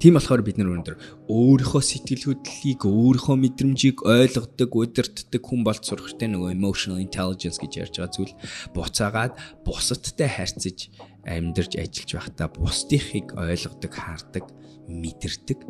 Тийм 0.00 0.16
болохоор 0.16 0.40
бид 0.40 0.56
нар 0.56 0.72
өнөөдөр 0.72 0.96
өөрийнхөө 1.28 1.82
сэтгэл 1.84 2.40
хөдлөлийг, 2.40 2.80
өөрийнхөө 2.88 3.36
мэдрэмжийг 3.36 3.98
ойлгодог, 4.00 4.70
удирддаг 4.72 5.42
хүн 5.44 5.60
болц 5.60 5.84
сурахтай 5.84 6.28
нөгөө 6.32 6.56
emotional 6.56 6.96
intelligence 6.96 7.60
гэж 7.60 7.72
ярьж 7.84 7.94
байгаа 8.00 8.16
зүйл 8.16 8.34
буцаагаад 8.72 9.36
бусадтай 9.68 10.28
харьцаж 10.32 10.88
амьдарч 11.24 11.78
ажиллаж 11.78 12.10
байхдаа 12.14 12.48
бусдыхыг 12.52 13.34
ойлгодог, 13.34 13.92
хардаг, 13.92 14.44
мэдэрдэг. 14.86 15.60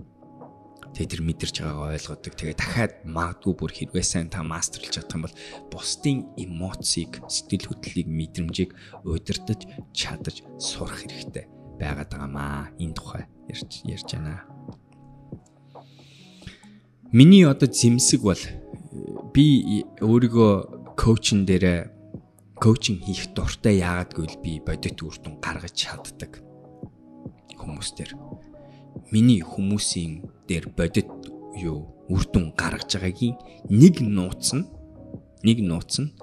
Тэгээ 0.94 1.12
тэр 1.12 1.22
мэдэрч 1.22 1.56
байгаагаа 1.60 1.94
ойлгодог. 1.94 2.32
Тэгээ 2.34 2.56
дахиад 2.56 2.92
магадгүй 3.04 3.54
бүр 3.54 3.72
хэрвээ 3.72 4.04
сайн 4.04 4.28
та 4.32 4.42
мастерлж 4.42 4.96
чадах 4.96 5.16
юм 5.16 5.24
бол 5.28 5.36
бусдын 5.70 6.26
эмоцийг, 6.40 7.20
сэтгэл 7.28 7.68
хөдлөлийг, 7.68 8.08
мэдрэмжийг 8.08 8.70
удирдах, 9.04 9.60
чадаж 9.92 10.42
сурах 10.56 11.04
хэрэгтэй 11.04 11.46
байгаад 11.78 12.10
байгаамаа. 12.10 12.72
Энэ 12.80 12.96
тухай 12.96 13.24
ярьж 13.48 13.84
ярьж 13.84 14.08
байна. 14.16 14.42
Миний 17.12 17.44
одоо 17.44 17.68
зэмсэг 17.68 18.20
бол 18.20 18.42
би 19.32 19.84
өөрийгөө 20.00 20.96
коучн 20.96 21.46
дээр 21.46 21.97
коучинг 22.58 23.06
хийх 23.06 23.32
дуртай 23.34 23.78
яагаад 23.80 24.12
гэвэл 24.14 24.36
би 24.42 24.58
бодит 24.58 24.98
үр 25.02 25.16
дүн 25.22 25.38
гаргаж 25.38 25.74
чаддаг. 25.74 26.42
Хүмүүстэр 27.58 28.14
миний 29.14 29.42
хүмүүсийн 29.42 30.26
дээр 30.50 30.70
бодит 30.74 31.10
юу 31.54 31.94
үр 32.10 32.24
дүн 32.26 32.54
гаргаж 32.58 32.98
байгаагийн 32.98 33.38
нэг 33.70 34.02
нууц 34.02 34.54
нь 34.58 34.66
нэг 35.46 35.58
нууц 35.62 36.02
нь 36.02 36.14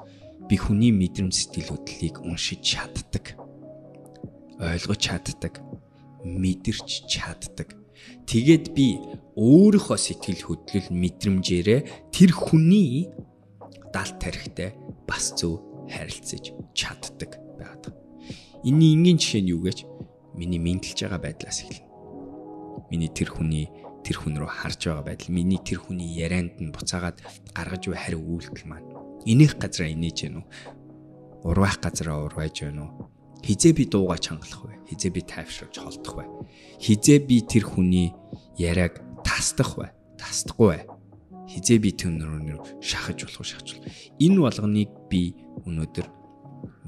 би 0.47 0.55
хүний 0.59 0.91
мэдрэмж 0.91 1.33
сэтгэл 1.33 1.71
хөдлөлийг 1.71 2.19
уншиж 2.21 2.59
чаддаг. 2.61 3.39
Ойлгож 4.59 4.99
чаддаг 4.99 5.63
мэдэрч 6.25 7.05
чаддаг. 7.05 7.77
Тэгээд 8.25 8.73
би 8.73 8.97
өөрийнхөө 9.37 9.97
сэтгэл 9.97 10.41
хөдлөл 10.41 10.89
мэдрэмжээрээ 10.89 12.09
тэр 12.09 12.31
хүний 12.33 13.13
далд 13.93 14.17
тарихтай 14.17 14.73
бас 15.05 15.37
зөв 15.37 15.61
харилцаж 15.89 16.53
чаддаг 16.73 17.37
байдаг. 17.59 17.93
Энийн 18.63 18.99
энгийн 18.99 19.17
жишээ 19.21 19.41
нь 19.41 19.51
юу 19.53 19.61
гэж 19.61 19.85
миний 20.33 20.59
мэдлж 20.59 20.97
байгаа 21.05 21.21
байдлаас 21.21 21.63
эхэлнэ. 21.63 21.85
Миний 22.89 23.09
тэр 23.09 23.29
хүний 23.31 23.69
тэр 24.05 24.21
хүн 24.21 24.37
рүү 24.37 24.49
харж 24.49 24.81
байгаа 24.89 25.05
байдал, 25.05 25.33
миний 25.33 25.61
тэр 25.61 25.81
хүний 25.81 26.09
ярианд 26.13 26.61
нь 26.61 26.73
буцаагаад 26.73 27.21
гаргаж 27.53 27.83
буй 27.89 27.97
хариу 27.97 28.21
үйлдэл 28.21 28.69
маань. 28.69 28.89
Энийх 29.25 29.57
газараа 29.57 29.89
инээж 29.89 30.29
гэнэ 30.29 30.37
үү? 30.37 30.45
Урвах 31.49 31.81
газараа 31.81 32.25
урвайж 32.29 32.61
гэнэ 32.61 32.81
үү? 32.85 32.91
Хизээ 33.45 33.73
би 33.73 33.85
дууга 33.85 34.17
чангалах 34.17 34.61
вэ? 34.65 34.73
Хизээ 34.89 35.11
би 35.13 35.21
тайвшруулж 35.21 35.77
холдох 35.77 36.13
вэ? 36.17 36.25
Хизээ 36.81 37.19
би 37.25 37.41
тэр 37.41 37.65
хүний 37.65 38.13
яриаг 38.57 39.01
тасдах 39.25 39.77
вэ? 39.77 39.93
Тасдахгүй 40.17 40.69
вэ? 40.69 40.94
Хизээ 41.55 41.79
би 41.79 41.91
түнрөөр 41.95 42.83
шахаж 42.83 43.23
болох 43.23 43.47
шахаж 43.47 43.67
болох. 43.79 43.95
Энэ 44.19 44.39
болгоныг 44.43 44.91
би 45.07 45.21
өнөөдөр 45.63 46.07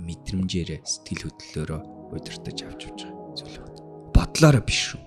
мэдрэмжээр 0.03 0.83
сэтгэл 0.83 1.31
хөдлөлөөрөө 1.31 1.81
удирдах 2.11 2.67
авч 2.67 2.83
явж 2.85 3.01
байгаа 3.07 3.35
зүйл 3.39 3.57
байна. 3.63 3.79
Бодлоороо 4.11 4.63
биш 4.67 4.79
шүү. 4.91 5.01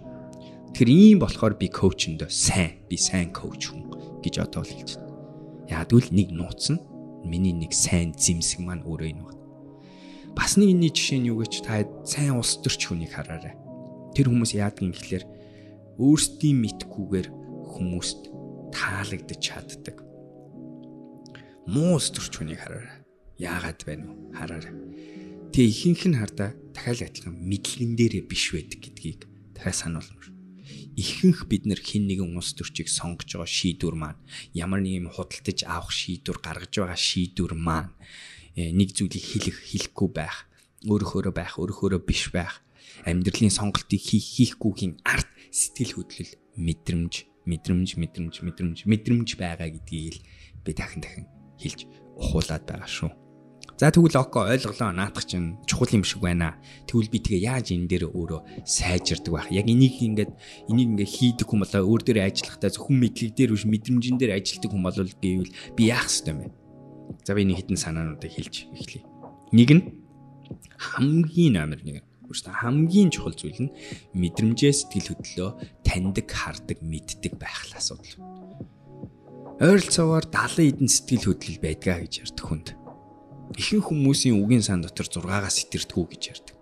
Тэр 0.73 0.89
ийм 0.89 1.21
болохоор 1.21 1.55
би 1.61 1.69
коучөндөө 1.69 2.31
сайн, 2.33 2.81
би 2.89 2.97
сайн 2.97 3.37
коуч 3.37 3.69
хүн 3.69 3.85
гэж 4.25 4.35
одоо 4.41 4.65
л 4.65 4.73
хэлж 4.73 4.97
байна. 4.97 5.13
Яг 5.69 5.93
үл 5.93 6.09
нэг 6.09 6.33
нууц 6.33 6.73
нь 6.73 6.81
Миний 7.25 7.53
нэг 7.53 7.77
сайн 7.77 8.17
зэмсэг 8.17 8.65
маань 8.65 8.85
өөрөө 8.89 9.09
энэ 9.13 9.25
байна. 9.25 9.45
Бас 10.33 10.57
нэг 10.57 10.73
энэ 10.73 10.89
жишээ 10.89 11.21
нь 11.21 11.29
юу 11.29 11.45
гэж 11.45 11.61
та 11.61 11.85
сайн 12.09 12.41
улс 12.41 12.57
төрч 12.65 12.89
хүнийг 12.89 13.13
хараарай. 13.13 13.61
Тэр 14.17 14.33
хүмүүс 14.33 14.57
яадгийн 14.57 14.97
гэхлээр 14.97 15.25
өөрсдийн 16.01 16.57
мэдхгүйгээр 16.65 17.29
хүмүүст 17.77 18.30
таалагдж 18.75 19.39
чаддаг. 19.39 19.97
Муу 21.71 21.99
улс 21.99 22.11
төрч 22.11 22.35
хүнийг 22.41 22.61
хараарай. 22.63 23.05
Яагаад 23.39 23.81
байна 23.87 24.11
вэ? 24.11 24.15
Хараарай. 24.35 24.75
Тэгээ 25.51 25.71
ихэнх 25.71 26.05
нь 26.11 26.19
хардаа 26.19 26.51
дахиад 26.75 27.11
адилхан 27.11 27.37
мэдлэгэн 27.37 27.93
дээрээ 27.99 28.25
биш 28.27 28.55
байдаг 28.55 28.81
гэдгийг 28.83 29.27
дахиад 29.55 29.79
сануулмаар. 29.79 30.29
Ихэнх 30.95 31.47
бид 31.47 31.65
нар 31.67 31.81
хин 31.81 32.07
нэгэн 32.11 32.37
улс 32.37 32.55
төрчийг 32.55 32.91
сонгож 32.91 33.31
байгаа 33.31 33.47
шийдвэр 33.47 33.97
маань 33.97 34.21
ямар 34.55 34.83
нэг 34.83 35.01
юм 35.01 35.09
худалдаж 35.11 35.65
авах 35.65 35.95
шийдвэр 35.95 36.39
гаргаж 36.43 36.75
байгаа 36.75 36.99
шийдвэр 36.99 37.55
маань 37.55 37.95
э, 38.59 38.75
нэг 38.75 38.93
зүйлийг 38.95 39.25
хэлэх 39.25 39.59
хэлэхгүй 39.71 40.09
байх, 40.11 40.51
өөрөөхөөрөө 40.85 41.35
байх, 41.35 41.55
өөрөөхөөрөө 41.59 42.03
биш 42.03 42.35
байх, 42.35 42.61
амьдралын 43.07 43.55
сонголтыг 43.55 44.03
хийх 44.03 44.27
хийхгүйхийн 44.59 45.01
арт 45.07 45.31
сэтгэл 45.55 46.03
хөдлөл, 46.03 46.33
мэдрэмж, 46.59 47.30
мэдрэмж, 47.47 47.97
мэдрэмж, 47.97 48.35
мэдрэмж, 48.45 48.79
мэдрэмж 48.85 49.29
байгаа 49.41 49.69
гэдгийг 49.71 50.15
л 50.19 50.25
би 50.65 50.71
дахин 50.73 51.01
дахин 51.01 51.27
хэлж 51.61 51.89
ухуулад 52.17 52.65
байгаа 52.69 52.89
шүү. 52.89 53.11
За 53.81 53.89
тэгвэл 53.89 54.13
око 54.21 54.45
ойлголоо 54.45 54.93
наадах 54.93 55.25
чинь 55.25 55.57
чухал 55.65 55.89
юм 55.97 56.05
шиг 56.05 56.21
байна. 56.21 56.61
Тэгвэл 56.85 57.09
би 57.09 57.17
тэгээ 57.17 57.49
яаж 57.49 57.73
энэ 57.73 57.89
дээр 57.89 58.05
өөрөө 58.13 58.69
сайжирдаг 58.69 59.33
байх. 59.33 59.49
Яг 59.49 59.73
энийг 59.73 59.97
ингээд 60.05 60.33
энийг 60.69 61.01
ингээд 61.01 61.09
хийдэг 61.09 61.49
хүн 61.49 61.65
болоо 61.65 61.89
өөр 61.89 62.03
дээр 62.05 62.29
ажиллахдаа 62.29 62.69
зөвхөн 62.69 63.01
мэдлэг 63.01 63.33
дээр 63.33 63.57
биш 63.57 63.65
мэдрэмжэн 63.65 64.21
дээр 64.21 64.37
ажилладаг 64.37 64.69
хүн 64.69 64.85
болол 64.85 65.09
гэвэл 65.09 65.57
би 65.81 65.83
яах 65.89 66.13
ёстой 66.13 66.33
юм 66.37 66.39
бэ? 66.45 66.53
За 67.25 67.33
би 67.33 67.49
нэг 67.49 67.57
хитэн 67.57 67.81
санаануудыг 67.81 68.29
хэлж 68.29 68.69
эхлэе. 68.69 69.05
Нэг 69.57 69.69
нь 69.73 69.85
хамгийн 70.77 71.57
номер 71.57 71.81
1 71.81 72.05
Өөрөөсөө 72.31 72.55
хамгийн 72.63 73.11
чухал 73.11 73.35
зүйл 73.35 73.67
нь 73.67 73.75
мэдрэмжээ 74.15 74.71
сэтгэл 74.71 75.19
хөдлөлөө 75.19 75.51
таньдаг, 75.83 76.31
хардаг, 76.31 76.79
мэддэг 76.79 77.35
байх 77.35 77.67
л 77.67 77.75
асуудал. 77.75 78.23
Ойролцоогоор 79.59 80.31
70 80.31 80.79
эдэн 80.79 80.87
сэтгэл 80.87 81.27
хөдлөл 81.35 81.59
байдгаа 81.59 82.07
гэж 82.07 82.13
ярьдаг 82.23 82.47
хүнд 82.47 82.69
ихэнх 83.59 83.91
хүмүүсийн 83.91 84.39
үгийн 84.39 84.63
сан 84.63 84.79
дотор 84.87 85.11
6-аас 85.11 85.59
сэтэрдгүү 85.59 86.05
гэж 86.07 86.23
ярьдаг. 86.31 86.57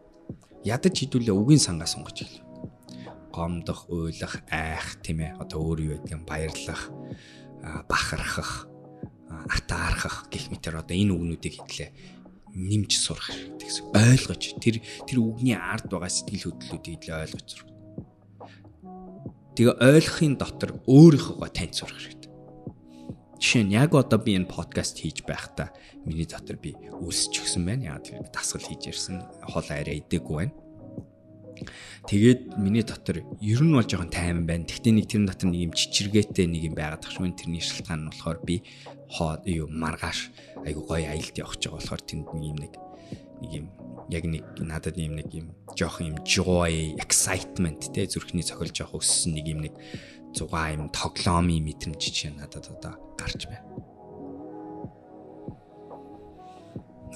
Ядаж 0.65 0.95
хідүүлээ 0.97 1.37
үгийн 1.37 1.61
сангаа 1.61 1.85
сонгож 1.85 2.25
эхлэв. 2.25 2.49
Гомдох, 3.29 3.93
уйлах, 3.93 4.41
айх 4.49 4.97
тийм 5.05 5.21
ээ. 5.21 5.37
Одоо 5.37 5.69
өөр 5.69 5.79
юу 5.85 5.93
гэдэг 6.01 6.17
юм 6.17 6.25
баярлах, 6.25 6.89
бахархах, 7.87 8.67
атаархах 9.29 10.33
гэх 10.33 10.49
мэтэр 10.49 10.81
одоо 10.81 10.97
энэ 10.97 11.13
үгнүүдийг 11.13 11.55
хэдлээ 11.61 11.91
нэмж 12.59 12.91
сурах 12.99 13.31
хэрэгтэй 13.31 13.67
гэсэн. 13.71 13.87
Ойлгож 13.95 14.43
тэр 14.59 14.77
тэр 15.07 15.19
үгний 15.23 15.55
ард 15.55 15.87
байгаа 15.87 16.11
сэтгэл 16.11 16.51
хөдлөлүүдийг 16.51 17.07
л 17.07 17.23
ойлгож 17.23 17.47
сурах. 17.47 17.71
Тэгээ 19.55 19.75
ойлгохын 19.79 20.35
дотор 20.39 20.71
өөрийнхөөгөө 20.91 21.51
тань 21.55 21.75
сурах 21.75 21.99
хэрэгтэй. 21.99 22.31
Жишээ 23.39 23.63
нь 23.67 23.75
яг 23.79 23.95
одоо 23.95 24.19
би 24.19 24.35
энэ 24.35 24.51
подкаст 24.51 24.99
хийж 24.99 25.23
байхдаа 25.23 25.71
миний 26.03 26.27
дотор 26.27 26.59
би 26.59 26.75
үлсч 26.75 27.39
өгсөн 27.39 27.63
байна. 27.63 27.95
Яг 27.95 28.07
тэр 28.07 28.27
дасгал 28.35 28.67
хийж 28.67 28.91
ирсэн 28.91 29.23
хол 29.47 29.67
арай 29.71 30.03
идэггүй 30.03 30.37
байна. 30.43 30.55
Тэгээд 32.07 32.59
миний 32.59 32.83
дотор 32.83 33.23
ер 33.43 33.61
нь 33.63 33.75
бол 33.75 33.87
жоохон 33.87 34.11
тайван 34.11 34.47
байна. 34.47 34.67
Гэхдээ 34.67 34.95
нэг 34.95 35.07
тэр 35.07 35.27
дотор 35.27 35.51
нэг 35.51 35.71
юм 35.71 35.73
чичиргээтэй 35.75 36.47
нэг 36.47 36.63
юм 36.71 36.75
байгаад 36.79 37.03
тах 37.03 37.15
шүү. 37.15 37.35
Тэрний 37.35 37.63
шалтгаан 37.63 38.07
нь 38.07 38.11
болохоор 38.11 38.39
би 38.47 38.63
хоо 39.09 39.41
юу 39.45 39.69
маргааш 39.69 40.31
айгу 40.65 40.85
гоё 40.85 41.09
аялд 41.09 41.37
явах 41.37 41.57
гэж 41.57 41.63
байгаа 41.69 41.81
болохоор 41.81 42.03
тэнд 42.05 42.29
нэг 42.29 42.45
юм 42.45 42.59
нэг 42.61 42.73
нэг 43.41 43.51
юм 43.53 43.67
яг 44.09 44.25
нэг 44.25 44.45
надад 44.61 44.97
юм 44.97 45.15
нэг 45.17 45.29
юм 45.33 45.47
жоохон 45.77 46.13
юм 46.13 46.19
joy, 46.25 46.97
excitement 46.97 47.93
те 47.93 48.07
зүрхний 48.07 48.45
цохилж 48.45 48.81
явах 48.81 49.01
өссөн 49.01 49.37
нэг 49.37 49.47
юм 49.49 49.61
нэг 49.65 49.75
6 50.37 50.49
юм 50.77 50.89
тоглоомын 50.93 51.65
мэдрэмж 51.65 52.03
чинь 52.03 52.37
надад 52.37 52.69
одоо 52.69 52.95
гарч 53.17 53.49
байна. 53.49 53.65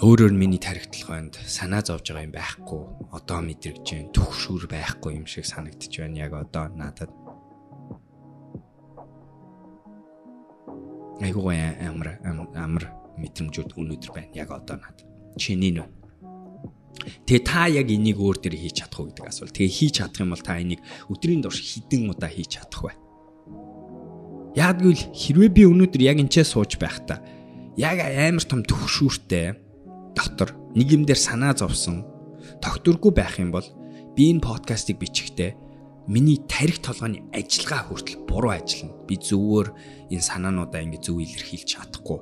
Өөрөөр 0.03 0.35
миний 0.35 0.59
тархитлаганд 0.59 1.39
санаа 1.47 1.85
зовж 1.87 2.11
байгаа 2.11 2.27
юм 2.27 2.35
байхгүй. 2.35 2.83
Одоо 3.15 3.39
мэдрэгж 3.45 3.85
जैन 3.87 4.09
төгшүүр 4.11 4.67
байхгүй 4.67 5.15
юм 5.21 5.27
шиг 5.31 5.47
санагдчих 5.47 6.03
байна 6.03 6.27
яг 6.27 6.33
одоо 6.35 6.67
надад. 6.75 7.13
Айгуу 11.23 11.51
амар 11.55 12.19
амар 12.55 12.85
мэдрэмжүүд 13.19 13.79
өнөөдөр 13.79 14.11
байна 14.11 14.35
яг 14.35 14.51
одоо 14.51 14.77
надад. 14.83 15.07
Чиний 15.39 15.73
нөө. 15.73 15.87
Тэгээ 17.27 17.43
та 17.47 17.67
яг 17.71 17.89
энийг 17.91 18.19
өөр 18.19 18.39
дээр 18.43 18.57
хийж 18.59 18.83
чадах 18.85 19.01
уу 19.01 19.07
гэдэг 19.11 19.27
асуулт. 19.27 19.55
Тэгээ 19.55 19.73
хийж 19.73 19.93
чадах 20.03 20.23
юм 20.23 20.35
бол 20.35 20.45
та 20.45 20.59
энийг 20.61 20.81
өдрийн 21.09 21.43
турш 21.43 21.59
хідэн 21.63 22.11
удаа 22.13 22.31
хийж 22.31 22.59
чадах 22.59 22.83
бай. 22.85 22.97
Яаггүй 24.59 24.93
л 24.93 25.05
хэрвээ 25.17 25.51
би 25.51 25.63
өнөөдөр 25.67 26.03
яг 26.05 26.19
энэчээ 26.21 26.47
сууж 26.47 26.77
байхдаа 26.77 27.25
яг 27.81 27.97
амар 28.05 28.45
том 28.45 28.61
төвшүүртэй 28.67 29.57
дотор 30.13 30.53
нэг 30.77 30.89
юм 30.93 31.09
дээр 31.09 31.17
санаа 31.17 31.57
зовсон 31.57 32.05
тогтургүй 32.61 33.13
байх 33.17 33.41
юм 33.41 33.51
бол 33.51 33.65
би 34.13 34.29
энэ 34.29 34.45
подкастыг 34.45 35.01
бичихтэй 35.01 35.57
миний 36.09 36.39
тарих 36.49 36.83
толгойн 36.83 37.31
ажиллагаа 37.31 37.87
хүртэл 37.87 38.27
буруу 38.27 38.53
ажиллана. 38.55 39.07
Би 39.07 39.17
зөвөр 39.17 39.71
энэ 40.11 40.23
санаануудаа 40.23 40.83
ингэ 40.83 40.99
зөв 40.99 41.23
илэрхийлж 41.23 41.69
чадахгүй. 41.79 42.21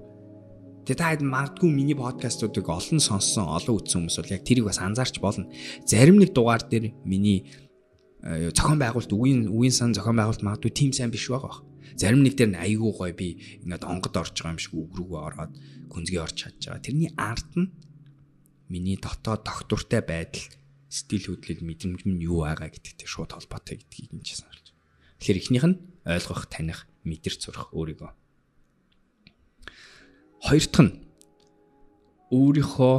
Тэгээ 0.85 1.01
та 1.01 1.13
хэд 1.13 1.23
магадгүй 1.25 1.71
миний 1.71 1.97
подкастуудыг 1.97 2.67
олон 2.69 3.01
сонссон, 3.01 3.49
олон 3.49 3.79
үзсэн 3.79 4.05
хүмүүс 4.05 4.17
бол 4.21 4.35
яг 4.35 4.43
тэрийг 4.45 4.67
бас 4.69 4.81
анзаарч 4.81 5.21
болно. 5.21 5.49
Зарим 5.87 6.21
нэг 6.21 6.33
дугаар 6.33 6.65
дээр 6.65 6.93
миний 7.05 7.49
э, 8.25 8.51
зохион 8.53 8.81
байгуулалт 8.81 9.13
үгийн 9.13 9.49
үгийн 9.49 9.77
сан 9.77 9.95
зохион 9.95 10.19
байгуулалт 10.19 10.45
магадгүй 10.45 10.73
тийм 10.73 10.93
сайн 10.93 11.13
биш 11.13 11.29
байгаа. 11.31 11.63
Зарим 11.97 12.25
нэг 12.25 12.37
дээр 12.37 12.53
нь 12.53 12.61
айгүй 12.61 12.91
гоё 12.97 13.13
би 13.15 13.61
ингээд 13.65 13.87
онгод 13.87 14.17
орж 14.17 14.35
байгаа 14.35 14.57
юм 14.57 14.61
шиг 14.61 14.75
үг 14.77 14.93
рүүгээ 14.99 15.23
ороод 15.31 15.53
гүнзгий 15.89 16.21
орж 16.21 16.37
чадж 16.37 16.61
байгаа. 16.69 16.85
Тэрний 16.85 17.11
арт 17.17 17.51
нь 17.55 17.73
миний 18.73 18.97
дотоод 18.97 19.45
доктортай 19.45 20.01
байдал 20.01 20.49
сэтгэл 20.91 21.39
хөдлөл 21.39 21.63
мэдрэмж 21.63 22.03
нь 22.11 22.21
юу 22.27 22.43
байгаа 22.43 22.69
гэдэгтэй 22.75 23.07
шууд 23.07 23.31
холбоотой 23.39 23.79
гэдгийг 23.79 24.11
энэ 24.11 24.27
ч 24.27 24.43
сануулж. 24.43 24.67
Тэгэхээр 25.23 25.41
эхнийх 25.41 25.67
нь 25.71 25.79
ойлгох, 26.03 26.51
таних, 26.51 26.91
мэдэрч 27.07 27.39
сурах 27.47 27.71
өөрийгөө. 27.71 28.11
Хоёр 30.43 30.65
дахь 30.67 30.83
нь 30.83 30.93
өөрийнхөө 32.35 32.95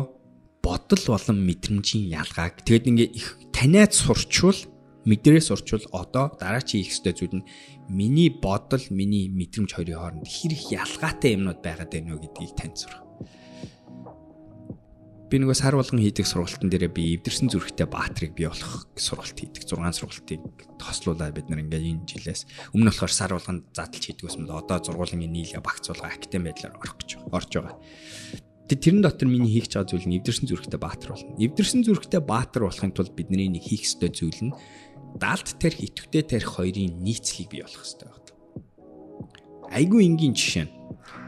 бодол 0.63 1.04
болон 1.10 1.38
мэдрэмжийн 1.43 2.08
ялгааг 2.15 2.63
тэгэд 2.63 2.89
ингээ 2.89 3.10
их 3.12 3.27
таниад 3.51 3.91
сурчвал 3.91 4.56
мэдрээс 5.10 5.49
урчвал 5.49 5.86
одоо 5.91 6.38
дараа 6.38 6.62
чи 6.62 6.77
хийх 6.77 6.93
ёстой 6.93 7.13
зүйл 7.17 7.41
нь 7.41 7.47
миний 7.89 8.30
бодол, 8.30 8.84
миний 8.93 9.25
мэдрэмж 9.27 9.73
хоёрын 9.73 9.97
хооронд 9.97 10.30
хэр 10.30 10.54
их 10.54 10.65
ялгаатай 10.69 11.34
юмнууд 11.34 11.60
байгаад 11.65 11.89
байна 11.89 12.13
вэ 12.13 12.30
гэдгийг 12.30 12.54
тань 12.54 12.77
сурах. 12.77 13.01
Би 15.32 15.39
нөгөө 15.39 15.56
сар 15.56 15.78
болгон 15.80 16.04
хийдэг 16.04 16.28
сургалтын 16.28 16.67
дээрээ 16.67 16.91
би 16.91 17.04
эвдэрсэн 17.15 17.48
зүрхтэй 17.48 17.88
баатрийг 17.88 18.36
бий 18.36 18.52
болох 18.52 18.84
сургалт 19.00 19.39
хийдэг. 19.39 19.63
6 19.63 20.04
сургалтыг 20.04 20.44
тослуулаад 20.76 21.32
бид 21.32 21.48
нар 21.48 21.63
ингээд 21.63 21.88
энэ 21.88 22.04
жилээс 22.04 22.44
өмнө 22.76 22.91
болохоор 22.91 23.15
сар 23.15 23.32
болгон 23.32 23.63
задлж 23.72 24.12
хийдэг 24.12 24.28
байсан 24.28 24.44
бол 24.44 24.60
одоо 24.60 24.84
зургуулын 24.84 25.24
нийлээ 25.24 25.63
багцуулга 25.63 26.12
академи 26.12 26.52
байдлаар 26.52 26.76
орох 26.76 27.00
гэж 27.00 27.10
орж 27.32 27.48
байгаа. 27.48 27.80
Тэрэн 28.67 29.00
дотор 29.00 29.32
миний 29.32 29.56
хийх 29.56 29.72
чагаа 29.72 29.88
зүйл 29.88 30.04
нь 30.04 30.20
эвдэрсэн 30.20 30.52
зүрхтэй 30.52 30.80
баатар 30.84 31.15
болно. 31.15 31.39
Эвдэрсэн 31.39 31.88
зүрхтэй 31.88 32.20
баатар 32.20 32.67
болохын 32.67 32.91
тулд 32.91 33.15
бидний 33.15 33.48
нэг 33.48 33.63
хийх 33.63 33.88
ёстой 33.88 34.12
зүйл 34.12 34.52
нь 34.52 34.56
далд 35.15 35.48
тарих 35.63 35.80
итвэтэй 35.80 36.28
тарих 36.28 36.60
хоёрын 36.60 37.00
нийцлийг 37.00 37.56
бий 37.56 37.63
болох 37.63 37.88
хэрэгтэй 37.88 38.08
байна. 38.12 38.36
Айгүй 39.72 40.12
энгийн 40.12 40.36
жишээ 40.36 40.67
нь 40.67 40.81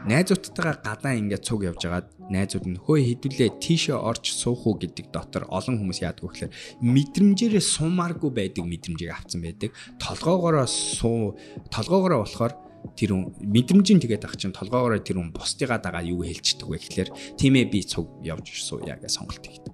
найзуудтайгаа 0.04 0.76
гадаа 0.84 1.14
ингээд 1.16 1.44
цуг 1.48 1.64
явж 1.64 1.80
байгаад 1.88 2.08
найзууд 2.28 2.66
нь 2.68 2.80
хөөе 2.80 3.16
хэдүүлээ 3.16 3.50
тийшээ 3.56 3.96
орж 3.96 4.36
суух 4.36 4.68
уу 4.68 4.76
гэдэг 4.76 5.08
дотор 5.08 5.48
олон 5.48 5.80
хүмүүс 5.80 6.04
яадаг 6.04 6.28
гэхээр 6.28 6.52
мэдрэмжээрээ 6.84 7.64
сумааргүй 7.64 8.30
байдаг 8.32 8.64
мэдрэмжийг 8.68 9.12
авцсан 9.12 9.40
байдаг. 9.40 9.72
Толгоогоороо 9.96 10.68
суу 10.68 11.40
толгоогоороо 11.72 12.20
болохоор 12.24 12.54
тэр 12.92 13.10
мэдрэмжийн 13.40 14.00
тэгээд 14.04 14.28
ах 14.28 14.36
чинь 14.36 14.52
толгоогоороо 14.52 15.00
тэр 15.00 15.16
хүн 15.20 15.32
бусдыгаа 15.32 15.80
дагаа 15.80 16.04
юу 16.04 16.20
хэлцдэг 16.20 16.68
вэ 16.68 16.76
гэхлээр 16.84 17.10
тийм 17.40 17.56
ээ 17.56 17.72
би 17.72 17.80
цуг 17.80 18.20
явж 18.20 18.60
сууя 18.60 19.00
гэж 19.00 19.08
сонголт 19.08 19.40
хийдэг. 19.40 19.72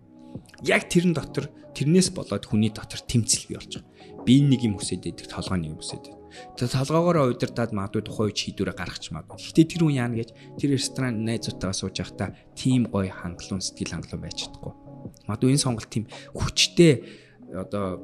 Яг 0.63 0.87
тэрэн 0.87 1.15
дотор 1.15 1.51
тэрнээс 1.75 2.15
болоод 2.15 2.47
хүний 2.47 2.71
дотор 2.71 3.03
тэмцэл 3.03 3.51
бий 3.51 3.59
болж 3.59 3.83
байгаа 3.83 3.91
би 4.27 4.41
нэг 4.45 4.61
юм 4.65 4.75
хүсэж 4.79 5.01
байдаг 5.05 5.27
толгой 5.29 5.59
нэг 5.61 5.71
юм 5.75 5.81
хүсэж 5.81 6.01
байдаг. 6.01 6.17
Тэгээ 6.57 6.77
толгоогоороо 6.79 7.25
удирдаад 7.35 7.73
магадгүй 7.75 8.03
тухайн 8.07 8.31
үе 8.31 8.39
шийдвэрээ 8.39 8.77
гаргач 8.79 9.05
магадгүй. 9.11 9.39
Гэхдээ 9.41 9.67
тэр 9.67 9.83
хүн 9.83 9.99
яана 9.99 10.17
гэж 10.21 10.31
тэр 10.63 10.71
ресторан 10.79 11.15
найзуудтайгаа 11.27 11.75
сууж 11.75 11.97
байхдаа 11.99 12.29
тийм 12.55 12.87
гоё 12.87 13.11
хангалуун 13.11 13.65
сэтгэл 13.65 13.95
хангалуун 13.99 14.23
байж 14.23 14.37
чадахгүй. 14.47 14.73
Магадгүй 15.27 15.51
энэ 15.51 15.65
сонголт 15.65 15.91
тийм 15.91 16.05
хүчтэй 16.39 16.93
одоо 17.51 17.99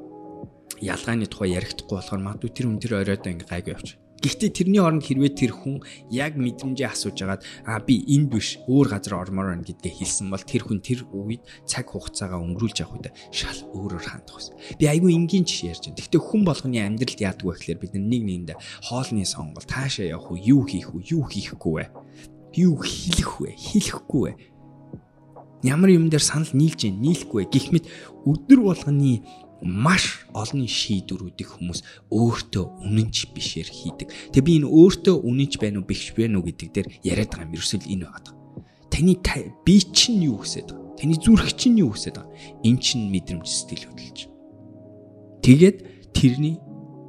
ялгааны 0.83 1.25
тухай 1.31 1.55
ярихдаггүй 1.55 1.95
болохоор 1.95 2.21
магадгүй 2.21 2.51
тэр 2.51 2.65
хүн 2.67 2.81
тэр 2.83 2.93
оройдоо 2.99 3.31
ингээ 3.31 3.47
гайгүй 3.47 3.73
явчих. 3.73 3.97
Гэхдээ 4.17 4.49
тэрний 4.49 4.81
оронд 4.81 5.05
хэрвээ 5.05 5.33
тэр 5.37 5.53
хүн 5.53 5.85
яг 6.09 6.33
мэдрэмжээ 6.41 6.89
асууж 6.89 7.17
агаад 7.21 7.45
а 7.69 7.77
би 7.77 8.01
энд 8.01 8.33
биш 8.33 8.57
өөр 8.65 8.89
газар 8.89 9.13
ормоор 9.21 9.53
байна 9.53 9.65
гэдгээ 9.65 9.93
хэлсэн 9.93 10.33
бол 10.33 10.41
тэр 10.41 10.65
хүн 10.65 10.81
тэр 10.81 11.05
үед 11.13 11.45
цаг 11.69 11.93
хугацаагаа 11.93 12.41
өнгөрүүлж 12.41 12.77
явах 12.81 12.97
үед 12.97 13.13
шал 13.29 13.61
өөрөөр 13.77 14.05
хандах 14.09 14.41
байсан. 14.41 14.57
Би 14.81 14.89
айгүй 14.89 15.13
энгийн 15.13 15.45
жишээ 15.45 15.69
ярьж 15.69 15.83
байна. 15.85 15.99
Гэхдээ 16.01 16.21
хүн 16.21 16.41
болгоны 16.49 16.77
амьдралд 16.81 17.21
яадаг 17.21 17.45
вэ 17.45 17.53
гэхээр 17.61 17.81
бид 17.81 17.93
нэг 17.93 18.23
нэгэндээ 18.25 18.57
хоолны 18.89 19.25
сонголт 19.25 19.69
таашаа 19.69 20.09
явах 20.09 20.33
уу, 20.33 20.41
юу 20.41 20.65
хийх 20.65 20.89
үү, 20.97 21.01
юу 21.13 21.23
хийхгүй 21.29 21.73
вэ? 21.77 21.85
Юу 22.57 22.81
хэлэх 22.81 23.31
вэ? 23.37 23.53
Хэлэхгүй 23.53 24.21
вэ? 24.33 24.56
Ямар 25.63 25.89
юм 25.89 26.09
дээр 26.09 26.21
санал 26.21 26.49
нийлж 26.53 26.85
гин, 26.85 27.01
нийлэхгүй 27.01 27.49
мэт 27.49 27.89
өдөр 28.29 28.59
болгоны 28.61 29.25
маш 29.61 30.27
олон 30.37 30.69
шийдвэрүүдийг 30.69 31.49
хүмүүс 31.49 31.81
өөртөө 32.13 32.65
үнэнч 32.85 33.33
бишээр 33.33 33.65
хийдэг. 33.65 34.07
Тэгээ 34.33 34.45
би 34.45 34.53
энэ 34.61 34.69
өөртөө 34.69 35.15
үнэнч 35.25 35.57
байна 35.57 35.81
уу 35.81 35.89
биш 35.89 36.13
байна 36.13 36.37
уу 36.37 36.45
гэдэг 36.45 36.69
дээр 36.73 36.87
яриад 37.01 37.33
байгаа 37.33 37.47
юм 37.49 37.55
ерөөсөө 37.57 37.89
энэ 37.89 38.05
байгаа. 38.05 38.33
Таны 38.93 39.13
би 39.65 39.75
чинь 39.81 40.29
юу 40.29 40.45
хүсэж 40.45 40.69
байгаа? 40.69 40.93
Таны 40.97 41.15
зүрх 41.17 41.49
чинь 41.57 41.81
юу 41.81 41.89
хүсэж 41.93 42.13
байгаа? 42.21 42.29
Эн 42.61 42.77
чинь 42.77 43.09
мэдрэмж 43.09 43.45
сэтгэл 43.49 43.89
хөдлөж. 43.89 44.19
Тэгээд 45.41 45.77
тэрний 46.13 46.61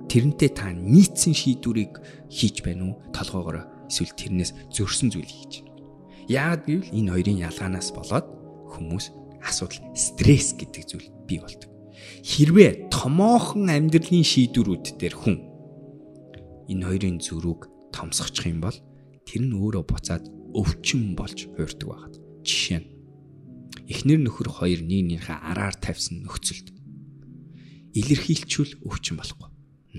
тэрнтэй 0.08 0.48
та 0.48 0.72
нийцсэн 0.72 1.36
шийдвэрийг 1.36 2.00
хийж 2.32 2.64
байна 2.64 2.96
уу? 2.96 3.00
Толгоогоор 3.12 3.88
эсвэл 3.92 4.16
тэрнээс 4.16 4.72
зөрсөн 4.72 5.12
зүйл 5.12 5.28
хийж. 5.28 5.67
Яагаад 6.28 6.62
гэвэл 6.68 6.92
энэ 6.92 7.10
хоёрын 7.12 7.42
ялгаанаас 7.48 7.88
болоод 7.96 8.26
хүмүүс 8.76 9.06
асуудал 9.42 9.80
стресс 9.96 10.52
гэдэг 10.54 10.82
зүйл 10.84 11.08
бий 11.24 11.40
болдог 11.40 11.72
хэрвээ 12.22 12.92
томоохон 12.92 13.68
амьдралын 13.72 14.24
шийдвэрүүд 14.24 15.00
дээр 15.00 15.14
хүн 15.16 15.36
энэ 16.68 16.84
хоёрын 16.84 17.18
зөрүүг 17.24 17.92
томсгочих 17.94 18.52
юм 18.52 18.60
бол 18.60 18.76
тэр 19.24 19.42
нь 19.44 19.56
өөрөө 19.56 19.84
буцаад 19.88 20.24
өвчин 20.52 21.16
болж 21.16 21.48
хуурдаг 21.56 21.88
байгаад. 21.88 22.14
Жишээ 22.44 22.80
нь 22.84 22.88
эхнэр 23.88 24.20
нөхөр 24.24 24.48
хоёр 24.52 24.80
нэгнийхээ 24.84 25.38
араар 25.48 25.76
тавьсан 25.80 26.24
нөхцөлд 26.24 26.72
илэрхийлчүүл 27.96 28.84
өвчин 28.84 29.16
болохгүй. 29.16 29.48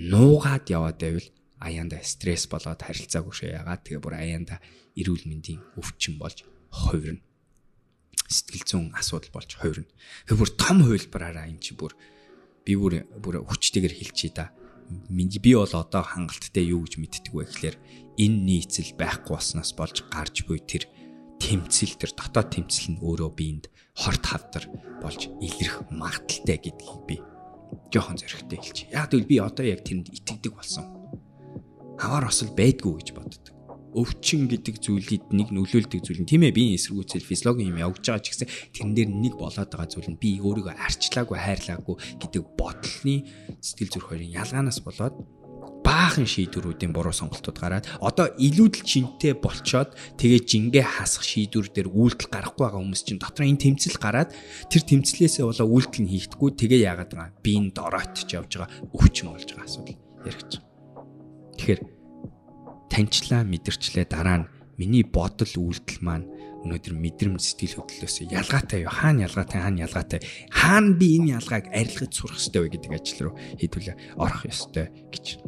Нуугаад 0.09 0.65
яваад 0.69 0.97
байвал 1.01 1.27
аяанда 1.59 2.01
стресс 2.03 2.47
болоод 2.47 2.81
харилцаагүй 2.81 3.35
шээ 3.35 3.59
ягаад 3.59 3.83
тэгээ 3.83 4.03
бүр 4.03 4.15
аяанда 4.15 4.59
эрүүл 4.95 5.27
мэндийн 5.27 5.61
өвчин 5.79 6.15
болж 6.19 6.47
хувирна 6.71 7.23
сэтгэл 8.29 8.65
зүйн 8.65 8.87
асуудал 8.93 9.33
болж 9.33 9.57
хувирна. 9.57 9.89
Тэр 10.29 10.37
бүр 10.37 10.51
том 10.53 10.85
хувилбараараа 10.85 11.49
эн 11.49 11.57
чи 11.57 11.73
бүр 11.73 11.97
би 12.61 12.77
бүр 12.77 13.09
бүр 13.17 13.41
хүчтэйгээр 13.41 13.95
хэлчихье 13.97 14.33
да. 14.37 14.53
Би 14.89 15.53
бол 15.57 15.73
одоо 15.73 16.03
хангалттай 16.05 16.65
юу 16.69 16.85
гэж 16.85 17.01
мэддэг 17.01 17.33
вэ 17.33 17.45
гэхээр 17.49 17.77
энэ 18.21 18.37
нийцэл 18.45 18.93
байхгүй 18.97 19.33
болсноос 19.33 19.73
болж 19.73 20.05
гарч 20.13 20.45
буй 20.45 20.61
тэр 20.61 20.85
тэмцэл 21.41 21.97
тэр 21.97 22.11
дотоод 22.13 22.49
тэмцэл 22.53 22.97
нь 22.97 23.01
өөрөө 23.01 23.31
биэнд 23.33 23.65
хорт 23.97 24.23
хавдар 24.25 24.65
болж 25.01 25.29
илэрх 25.41 25.89
магадaltaй 25.93 26.57
гэдгийг 26.57 27.01
би 27.05 27.17
жоохон 27.93 28.17
зөрөгтэй 28.17 28.57
хэлчих. 28.61 28.89
Яг 28.93 29.09
тэгвэл 29.09 29.29
би 29.29 29.37
одоо 29.41 29.65
яг 29.65 29.85
тэрэнд 29.85 30.09
итгэдэг 30.09 30.53
болсон. 30.53 30.98
Хавар 31.99 32.31
осол 32.31 32.49
байдгүй 32.55 32.93
гэж 32.99 33.09
боддог 33.13 33.59
өвчин 33.93 34.45
гэдэг 34.45 34.75
зүйлийг 34.85 35.23
нэг 35.33 35.49
нөлөөлдөг 35.49 36.05
зүйл 36.05 36.21
нь 36.21 36.29
тийм 36.29 36.45
ээ 36.45 36.53
биеийн 36.53 36.77
эсэргүүцэл 36.77 37.25
физиологи 37.25 37.65
юм 37.65 37.81
явж 37.81 38.05
байгаа 38.05 38.21
ч 38.21 38.27
гэсэн 38.37 38.49
тэрэн 38.69 38.93
дээр 38.93 39.09
нэг 39.09 39.33
болоод 39.33 39.65
байгаа 39.65 39.89
зүйл 39.89 40.13
нь 40.13 40.21
би 40.21 40.37
өөрийгөө 40.37 40.77
арчлаагүй 40.77 41.37
хайрлаагүй 41.41 41.95
гэдэг 42.21 42.43
бодлын 42.53 43.25
сэтгэл 43.57 43.89
зүрх 43.89 44.07
хоёрын 44.13 44.35
ялгаанаас 44.37 44.79
болоод 44.85 45.15
баахан 45.81 46.27
шийдвэрүүдийн 46.29 46.93
буруу 46.93 47.15
сонголтууд 47.17 47.57
гараад 47.57 47.89
одоо 47.97 48.29
илүүдэл 48.37 48.85
чинтэй 48.85 49.33
болчоод 49.33 49.97
тэгээ 50.21 50.41
жингээ 50.45 50.85
хасах 50.85 51.25
шийдвэр 51.25 51.73
дээр 51.73 51.89
үйлдэл 51.89 52.29
гарахгүй 52.29 52.61
байгаа 52.61 52.81
хүмүүс 52.83 53.03
чинь 53.09 53.17
дотор 53.17 53.49
энэ 53.49 53.63
тэмцэл 53.63 53.97
гараад 53.97 54.29
тэр 54.69 54.83
тэмцлээсээ 54.85 55.45
болоо 55.49 55.65
үйлдэл 55.65 56.03
нь 56.05 56.11
хийхдэггүй 56.13 56.49
тэгээ 56.61 56.85
яагаад 56.93 57.11
байгаа 57.15 57.41
би 57.41 57.51
энэ 57.57 57.73
дороотч 57.73 58.27
явж 58.37 58.51
байгаа 58.53 58.69
өвчин 58.93 59.33
болж 59.33 59.49
байгаа 59.49 59.65
асуудал 59.65 59.97
яригч. 60.29 60.68
Тэгэхээр 61.69 62.89
таньчлаа 62.89 63.45
мэдэрчлээ 63.45 64.09
дараа 64.09 64.41
нь 64.41 64.49
миний 64.81 65.05
бодол 65.05 65.53
үйлдэл 65.53 66.01
маань 66.01 66.25
өнөөдөр 66.65 66.97
мэдрэмж 66.97 67.37
сэтгэл 67.45 67.85
хөдлөлөөс 67.85 68.25
ялгаатай 68.33 68.89
юу 68.89 68.89
хаана 68.89 69.29
ялгаатай 69.29 69.61
хаана 69.61 69.85
ялгаатай 69.85 70.19
хаана 70.49 70.97
би 70.97 71.21
энэ 71.21 71.37
ялгааг 71.37 71.69
арилгаж 71.69 72.09
сурах 72.09 72.41
ёстой 72.41 72.65
вэ 72.65 72.73
гэдэг 72.73 72.91
ажил 72.97 73.21
руу 73.29 73.35
хэдүүлээ 73.61 73.95
орох 74.17 74.49
ёстой 74.49 74.89
гэж. 75.13 75.45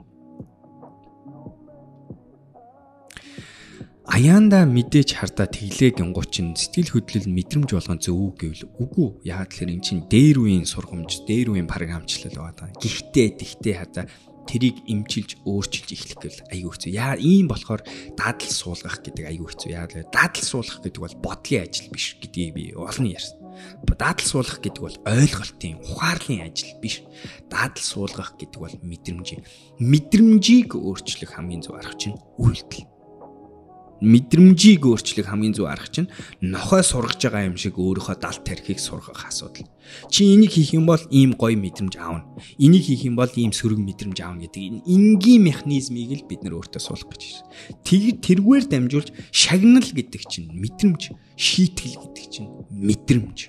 Аяанда 4.06 4.68
мэдээж 4.70 5.18
хардаа 5.18 5.48
тэглээ 5.50 5.98
гингуучин 5.98 6.54
сэтгэл 6.54 7.02
хөдлөл 7.02 7.32
мэдрэмж 7.32 7.70
болгон 7.74 7.98
зөв 7.98 8.36
гэвэл 8.38 8.68
үгүй 8.78 9.26
яагаад 9.26 9.50
тэгэхээр 9.56 9.74
эн 9.74 9.82
чинь 9.82 10.04
дээр 10.06 10.38
үеийн 10.38 10.68
сургамж 10.68 11.26
дээр 11.26 11.56
үеийн 11.56 11.70
програмчлал 11.70 12.36
байгаа. 12.36 12.76
Гэхдээ 12.76 13.28
тэгтээ 13.40 13.76
хадаа 13.80 14.06
тэрийг 14.48 14.84
имчилж 14.86 15.42
өөрчилж 15.46 15.90
эхлэх 15.94 16.20
гэл 16.22 16.40
айгүй 16.52 16.72
хэцүү. 16.72 16.92
Яа 16.92 17.16
ийм 17.18 17.48
болохоор 17.48 17.82
дадал 18.18 18.52
суулгах 18.52 19.02
гэдэг 19.02 19.26
айгүй 19.30 19.48
хэцүү. 19.50 19.70
Яа 19.72 19.88
л 19.88 20.10
дадал 20.12 20.46
суулгах 20.46 20.82
гэдэг 20.84 21.02
бол 21.02 21.18
бодлын 21.22 21.64
ажил 21.66 21.90
биш 21.94 22.18
гэдгийг 22.22 22.52
би 22.54 22.64
олон 22.76 23.08
ярьсан. 23.08 23.38
Дадал 23.86 24.26
суулгах 24.26 24.60
гэдэг 24.60 24.82
бол 24.82 24.98
ойлголтын, 25.06 25.80
ухаарлын 25.86 26.46
ажил 26.50 26.74
биш. 26.82 27.04
Дадал 27.48 27.84
суулгах 27.84 28.36
гэдэг 28.36 28.60
бол 28.60 28.76
мэдрэмж. 28.82 29.40
Мэдрэмжийг 29.80 30.76
өөрчлөх 30.76 31.32
хамгийн 31.38 31.64
зөв 31.64 31.78
арга 31.78 31.96
чинь 31.98 32.18
үйлдэл 32.42 32.91
мэдрэмжийг 34.02 34.82
өөрчлөх 34.82 35.30
хамгийн 35.30 35.54
зөв 35.54 35.70
арга 35.70 35.86
чинь 35.86 36.10
нохой 36.42 36.82
сургаж 36.82 37.22
байгаа 37.22 37.54
юм 37.54 37.58
шиг 37.58 37.78
өөрийнхөө 37.78 38.18
далд 38.18 38.42
тархийг 38.42 38.82
сургах 38.82 39.30
асуудал. 39.30 39.70
Чи 40.10 40.34
энийг 40.34 40.58
хийх 40.58 40.74
юм 40.74 40.90
бол 40.90 41.02
ийм 41.14 41.38
гоё 41.38 41.54
мэдрэмж 41.54 41.96
аавна. 42.02 42.26
Энийг 42.58 42.90
хийх 42.90 43.06
юм 43.06 43.16
бол 43.16 43.30
ийм 43.38 43.54
сөрөг 43.54 43.78
мэдрэмж 43.78 44.18
аавна 44.26 44.50
гэдэг 44.50 44.58
энэ 44.58 44.82
энгийн 44.90 45.46
механизмыг 45.46 46.18
л 46.18 46.26
бид 46.26 46.42
нар 46.42 46.58
өөртөө 46.58 46.82
суулгах 46.82 47.14
гэж 47.14 47.46
байна. 47.46 48.18
Тэргээр 48.26 48.66
дамжуулж 48.66 49.10
шагнал 49.30 49.86
гэдэг 49.86 50.22
чинь 50.26 50.50
мэдрэмж, 50.50 51.14
шийтгэл 51.38 52.02
гэдэг 52.02 52.26
чинь 52.26 52.50
мэдрэмж. 52.74 53.40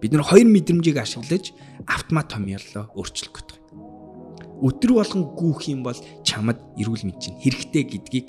Бид 0.00 0.12
нар 0.12 0.24
хоёр 0.28 0.44
мэдрэмжийг 0.44 1.00
ашиглаж 1.00 1.56
автомат 1.88 2.28
томьёолоо 2.28 2.92
өөрчлөх 2.96 3.32
гэдэг. 3.32 3.56
Өдөр 4.60 4.92
болгон 4.92 5.24
гүүх 5.36 5.72
юм 5.72 5.80
бол 5.84 5.96
чамд 6.20 6.60
эрүүл 6.76 7.08
мэнд 7.08 7.20
чинь 7.20 7.40
хэрэгтэй 7.40 7.84
гэдгийг 7.88 8.26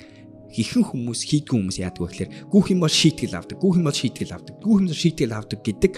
ихэнх 0.52 0.92
хүмүүс 0.92 1.20
хийдгүү 1.24 1.56
хүмүүс 1.56 1.78
яадаг 1.80 2.00
вэ 2.04 2.08
гэхээр 2.12 2.30
гүүх 2.52 2.66
юм 2.72 2.80
бол 2.84 2.92
шийтгэл 2.92 3.36
авдаг, 3.40 3.56
гүүх 3.56 3.76
юм 3.80 3.86
бол 3.88 3.96
шийтгэл 3.96 4.36
авдаг, 4.36 4.56
гүүх 4.60 4.78
юм 4.84 4.88
бол 4.92 5.00
шийтгэл 5.00 5.32
авдаг 5.32 5.60
гэдэг 5.64 5.92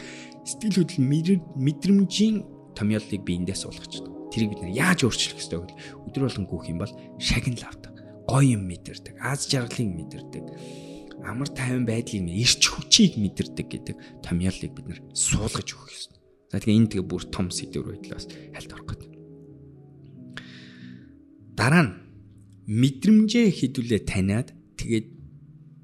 сэтгэл 0.44 0.78
хөдлөл 0.78 1.42
мэдрэмжийн 1.58 2.36
томьёолыг 2.78 3.22
биендээ 3.24 3.56
суулгаж 3.58 3.92
байна. 4.02 4.14
Тэрийг 4.30 4.50
бид 4.54 4.62
яаж 4.74 5.06
өөрчлөх 5.06 5.38
ёстой 5.38 5.58
вэ? 5.62 5.74
Өдөр 6.10 6.22
болгон 6.26 6.46
гүүх 6.46 6.66
юм 6.70 6.78
бол 6.82 6.92
шагнал 7.18 7.64
авдаг, 7.66 7.94
гоё 8.26 8.46
юм 8.54 8.62
мэдэрдэг, 8.66 9.14
аз 9.22 9.46
жаргалыг 9.46 9.90
мэдэрдэг, 9.94 10.44
амар 11.22 11.48
тайван 11.54 11.86
байдлыг, 11.86 12.28
эрч 12.28 12.62
хүчийг 12.66 13.16
мэдэрдэг 13.18 13.66
гэдэг 13.70 13.96
томьёолыг 14.26 14.72
бид 14.74 14.86
нар 14.90 15.00
суулгаж 15.14 15.68
өгөх 15.70 15.90
ёстой. 15.94 16.18
За 16.50 16.58
тэгээ 16.60 16.78
энэ 16.82 16.90
тэгээ 16.98 17.06
бүр 17.06 17.22
том 17.30 17.48
сэдвэр 17.48 17.94
байдлаас 17.94 18.26
хальт 18.52 18.70
орох 18.74 18.88
гэдэг. 18.90 19.10
Дараа 21.54 21.82
нь 21.86 22.03
мэдрэмжээ 22.66 23.46
хідүүлээ 23.52 24.02
таниад 24.08 24.56
тэгээд 24.80 25.06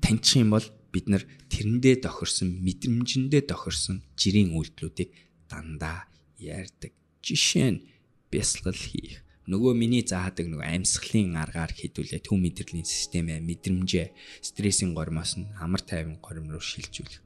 таньчих 0.00 0.42
юм 0.42 0.56
бол 0.56 0.66
бид 0.90 1.06
нар 1.06 1.22
тэрэндээ 1.52 2.02
тохирсон 2.02 2.64
мэдрэмжэндээ 2.64 3.42
тохирсон 3.46 4.02
жирийн 4.18 4.56
үйлдэлүүдийг 4.56 5.10
дандаа 5.46 6.10
ярьдаг. 6.40 6.92
Жишээ 7.22 7.70
нь 7.70 7.84
бясалгал 8.32 8.74
хийх. 8.74 9.22
Нөгөө 9.50 9.74
миний 9.74 10.06
заадаг 10.06 10.46
нөгөө 10.46 10.66
амьсгалын 10.66 11.34
аргаар 11.34 11.74
хідүүлээ 11.74 12.22
төв 12.22 12.38
мэдрэлийн 12.38 12.86
системээ 12.86 13.42
мэдрэмжээ 13.42 14.06
стрессийн 14.46 14.94
гормоос 14.94 15.42
нь 15.42 15.50
амар 15.58 15.82
тайван 15.82 16.22
горим 16.22 16.50
руу 16.54 16.62
шилжүүлэх. 16.62 17.22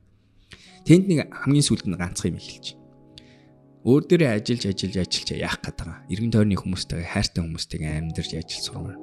Тэнд 0.89 1.05
нэг 1.09 1.29
хамгийн 1.29 1.65
сүүлд 1.69 1.85
нь 1.89 2.01
ганцхан 2.01 2.33
юм 2.33 2.41
эхэлж. 2.41 2.81
Өөр 3.85 4.03
дээрээ 4.09 4.41
ажиллаж 4.41 4.65
ажиллаж 4.73 4.97
ажиллаж 5.05 5.29
яах 5.37 5.61
гээд 5.61 5.77
байгаа. 5.77 5.99
Иргэн 6.09 6.33
тойрны 6.33 6.57
хүмүүстэйгээ 6.57 7.13
хайртай 7.13 7.43
хүмүүстэйгээ 7.45 7.93
амьдарч 8.01 8.31
ажил 8.41 8.65
сурмаар 8.65 8.97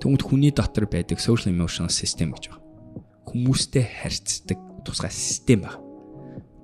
Тэгмэд 0.00 0.22
хүний 0.24 0.52
дотор 0.52 0.88
байдаг 0.88 1.20
social 1.20 1.52
emotional 1.52 1.92
system 1.92 2.32
гэж 2.32 2.50
байна. 2.50 2.64
Хүмүүстэй 3.28 3.84
харьцдаг 3.84 4.58
тусгай 4.84 5.12
систем 5.12 5.68
байна. 5.68 5.80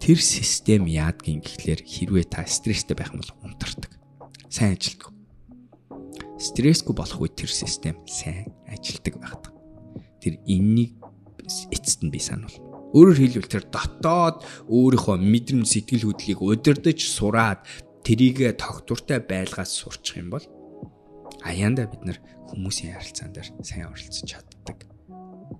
Тэр 0.00 0.18
систем 0.20 0.86
яадгийн 0.88 1.40
гэхлээр 1.44 1.80
хэрвээ 1.84 2.26
та 2.30 2.46
стресстэй 2.48 2.96
байх 2.96 3.12
юм 3.12 3.20
бол 3.20 3.52
унтардаг. 3.52 3.92
Сайн 4.48 4.76
ажилтдаг. 4.76 5.12
Стрессгүй 6.40 6.94
болох 6.96 7.20
үед 7.20 7.36
тэр 7.36 7.52
систем 7.52 8.00
сайн 8.08 8.52
ажилтдаг 8.68 9.20
байдаг. 9.20 9.52
Тэр 10.20 10.40
энэнийг 10.44 10.96
эцэст 11.72 12.02
нь 12.04 12.12
би 12.12 12.20
санал. 12.20 12.52
Өөрөөр 12.96 13.18
хэлбэл 13.18 13.52
тэр 13.52 13.64
дотоод 13.68 14.46
өөрийнхөө 14.70 15.16
мэдрэмж 15.20 15.66
сэтгэл 15.68 16.08
хөдлөлийг 16.08 16.40
удирдах 16.40 16.96
сураад 16.96 17.60
тэрийг 18.06 18.56
тогтвортой 18.56 19.20
байлгаас 19.20 19.74
сурчих 19.74 20.22
юм 20.22 20.30
бол 20.30 20.44
аяанда 21.42 21.90
бид 21.90 22.02
нар 22.06 22.18
хүмүүсийн 22.50 22.94
харилцаан 22.94 23.32
дээр 23.32 23.48
сайн 23.62 23.88
оролцож 23.90 24.22
чаддаг. 24.26 24.86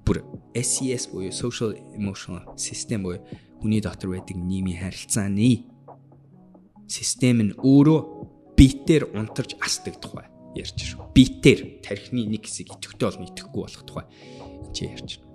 Бүр 0.07 0.22
SES 0.55 1.11
буюу 1.11 1.35
social 1.35 1.75
emotional 1.94 2.46
system 2.57 3.07
буюу 3.07 3.22
хүний 3.61 3.81
дотор 3.81 4.14
байдаг 4.14 4.37
нийгмийн 4.37 4.81
харилцааны 4.87 5.66
систем 6.87 7.42
нь 7.42 7.57
өөрөө 7.59 8.01
битээр 8.57 9.11
унтарч 9.14 9.59
асдаг 9.61 9.99
тухай 10.01 10.27
ярьж 10.57 10.79
шүү. 10.79 11.12
Битээр 11.12 11.83
тархины 11.83 12.25
нэг 12.31 12.46
хэсэг 12.46 12.72
идэвхтэй 12.72 13.07
болно 13.07 13.27
идэхгүй 13.29 13.61
болох 13.62 13.85
тухай 13.85 14.07
энэ 14.72 14.94
ярьж 14.94 15.11
байна. 15.20 15.27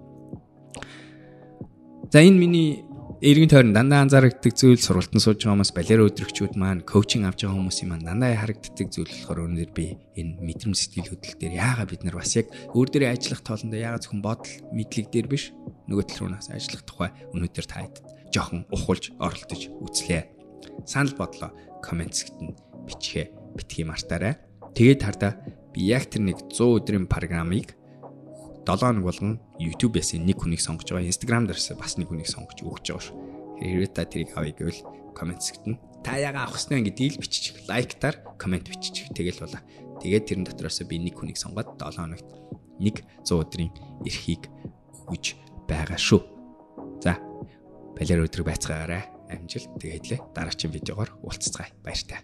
За 2.12 2.20
энэ 2.20 2.40
миний 2.40 2.84
эргэн 3.22 3.54
тойрон 3.54 3.74
дандаа 3.78 4.02
анзаарэгддэг 4.02 4.58
зүйл 4.58 4.82
сургалтын 4.82 5.22
сууж 5.22 5.46
байгаа 5.46 5.54
хүмүүс 5.54 5.74
балер 5.78 6.02
өдрөгчүүд 6.10 6.58
маань 6.58 6.82
коучинг 6.82 7.30
авч 7.30 7.46
байгаа 7.46 7.54
хүмүүсийн 7.54 7.90
маань 7.94 8.08
дандаа 8.10 8.34
харагддаг 8.34 8.90
зүйл 8.90 9.14
болохоор 9.14 9.46
өнөөдөр 9.46 9.72
би 9.78 9.86
энэ 10.18 10.42
мэдрэмж 10.42 10.78
сэтгэл 10.82 11.14
хөдлөл 11.14 11.38
дээр 11.38 11.54
яагаад 11.54 11.92
бид 11.94 12.02
нар 12.02 12.18
бас 12.18 12.34
яг 12.34 12.50
өөр 12.74 12.90
дээрээ 12.90 13.14
ажиллах 13.14 13.46
тоолондоо 13.46 13.78
яагаад 13.78 14.04
зөвхөн 14.10 14.26
бодол 14.26 14.54
мэдлэг 14.74 15.08
дээр 15.14 15.28
биш 15.30 15.54
нөгөө 15.86 16.06
тал 16.10 16.18
руу 16.26 16.32
нас 16.34 16.50
ажиллах 16.50 16.82
тухай 16.82 17.10
өнөөдөр 17.30 17.66
таад 17.70 17.94
жоохон 18.34 18.66
ухуулж 18.74 19.14
оролдож 19.22 19.62
үзлээ. 19.70 20.24
Санал 20.90 21.14
бодлоо 21.14 21.54
комент 21.86 22.18
сэгтэн 22.18 22.58
бичгээ 22.90 23.54
битгий 23.54 23.86
мартаарай. 23.86 24.42
Тэгээд 24.74 25.06
хардаа 25.06 25.38
би 25.78 25.94
яг 25.94 26.10
тэр 26.10 26.26
нэг 26.26 26.50
100 26.50 26.58
өдрийн 26.58 27.06
программыг 27.06 27.78
7 28.66 28.78
хоног 28.78 29.04
болгон 29.10 29.42
YouTube-ээс 29.58 30.22
нэг 30.22 30.38
хүнийг 30.38 30.62
сонгож 30.62 30.94
байгаа. 30.94 31.10
Instagram 31.10 31.50
дээрээс 31.50 31.74
бас 31.78 31.98
нэг 31.98 32.14
хүнийг 32.14 32.30
сонгож 32.30 32.62
өгч 32.62 32.94
байгаа 32.94 33.06
шүү. 33.10 33.18
Хэрвээ 33.58 33.90
та 33.90 34.06
тэрийг 34.06 34.38
авъя 34.38 34.54
гэвэл 34.54 34.82
комент 35.18 35.42
сэгтэн. 35.42 35.82
Та 36.06 36.18
яга 36.18 36.46
авах 36.46 36.62
ёстой 36.62 36.82
гэдгийг 36.86 37.18
л 37.18 37.22
бичих. 37.22 37.58
Лайктаар 37.66 38.22
комент 38.38 38.70
бичих. 38.70 39.10
Тэгэл 39.14 39.42
болоо. 39.42 39.62
Тэгээд 40.02 40.26
тэрэн 40.30 40.46
дотроос 40.46 40.82
би 40.86 40.98
нэг 40.98 41.18
хүнийг 41.18 41.38
сонгоод 41.38 41.78
7 41.78 42.02
хоногт 42.02 42.30
нэг 42.82 43.06
100 43.26 43.42
өдрийн 43.42 43.72
эрхийг 44.06 44.50
өгж 45.10 45.38
байгаа 45.70 45.98
шүү. 45.98 46.22
За. 47.02 47.18
Балер 47.98 48.26
өдрөг 48.26 48.46
байцгаарай. 48.50 49.10
Амжилт. 49.30 49.70
Тэгээд 49.78 50.06
л 50.10 50.26
дараагийн 50.34 50.74
видеогоор 50.74 51.10
уулзцгаая. 51.22 51.70
Баяр 51.86 52.02
таа. 52.06 52.22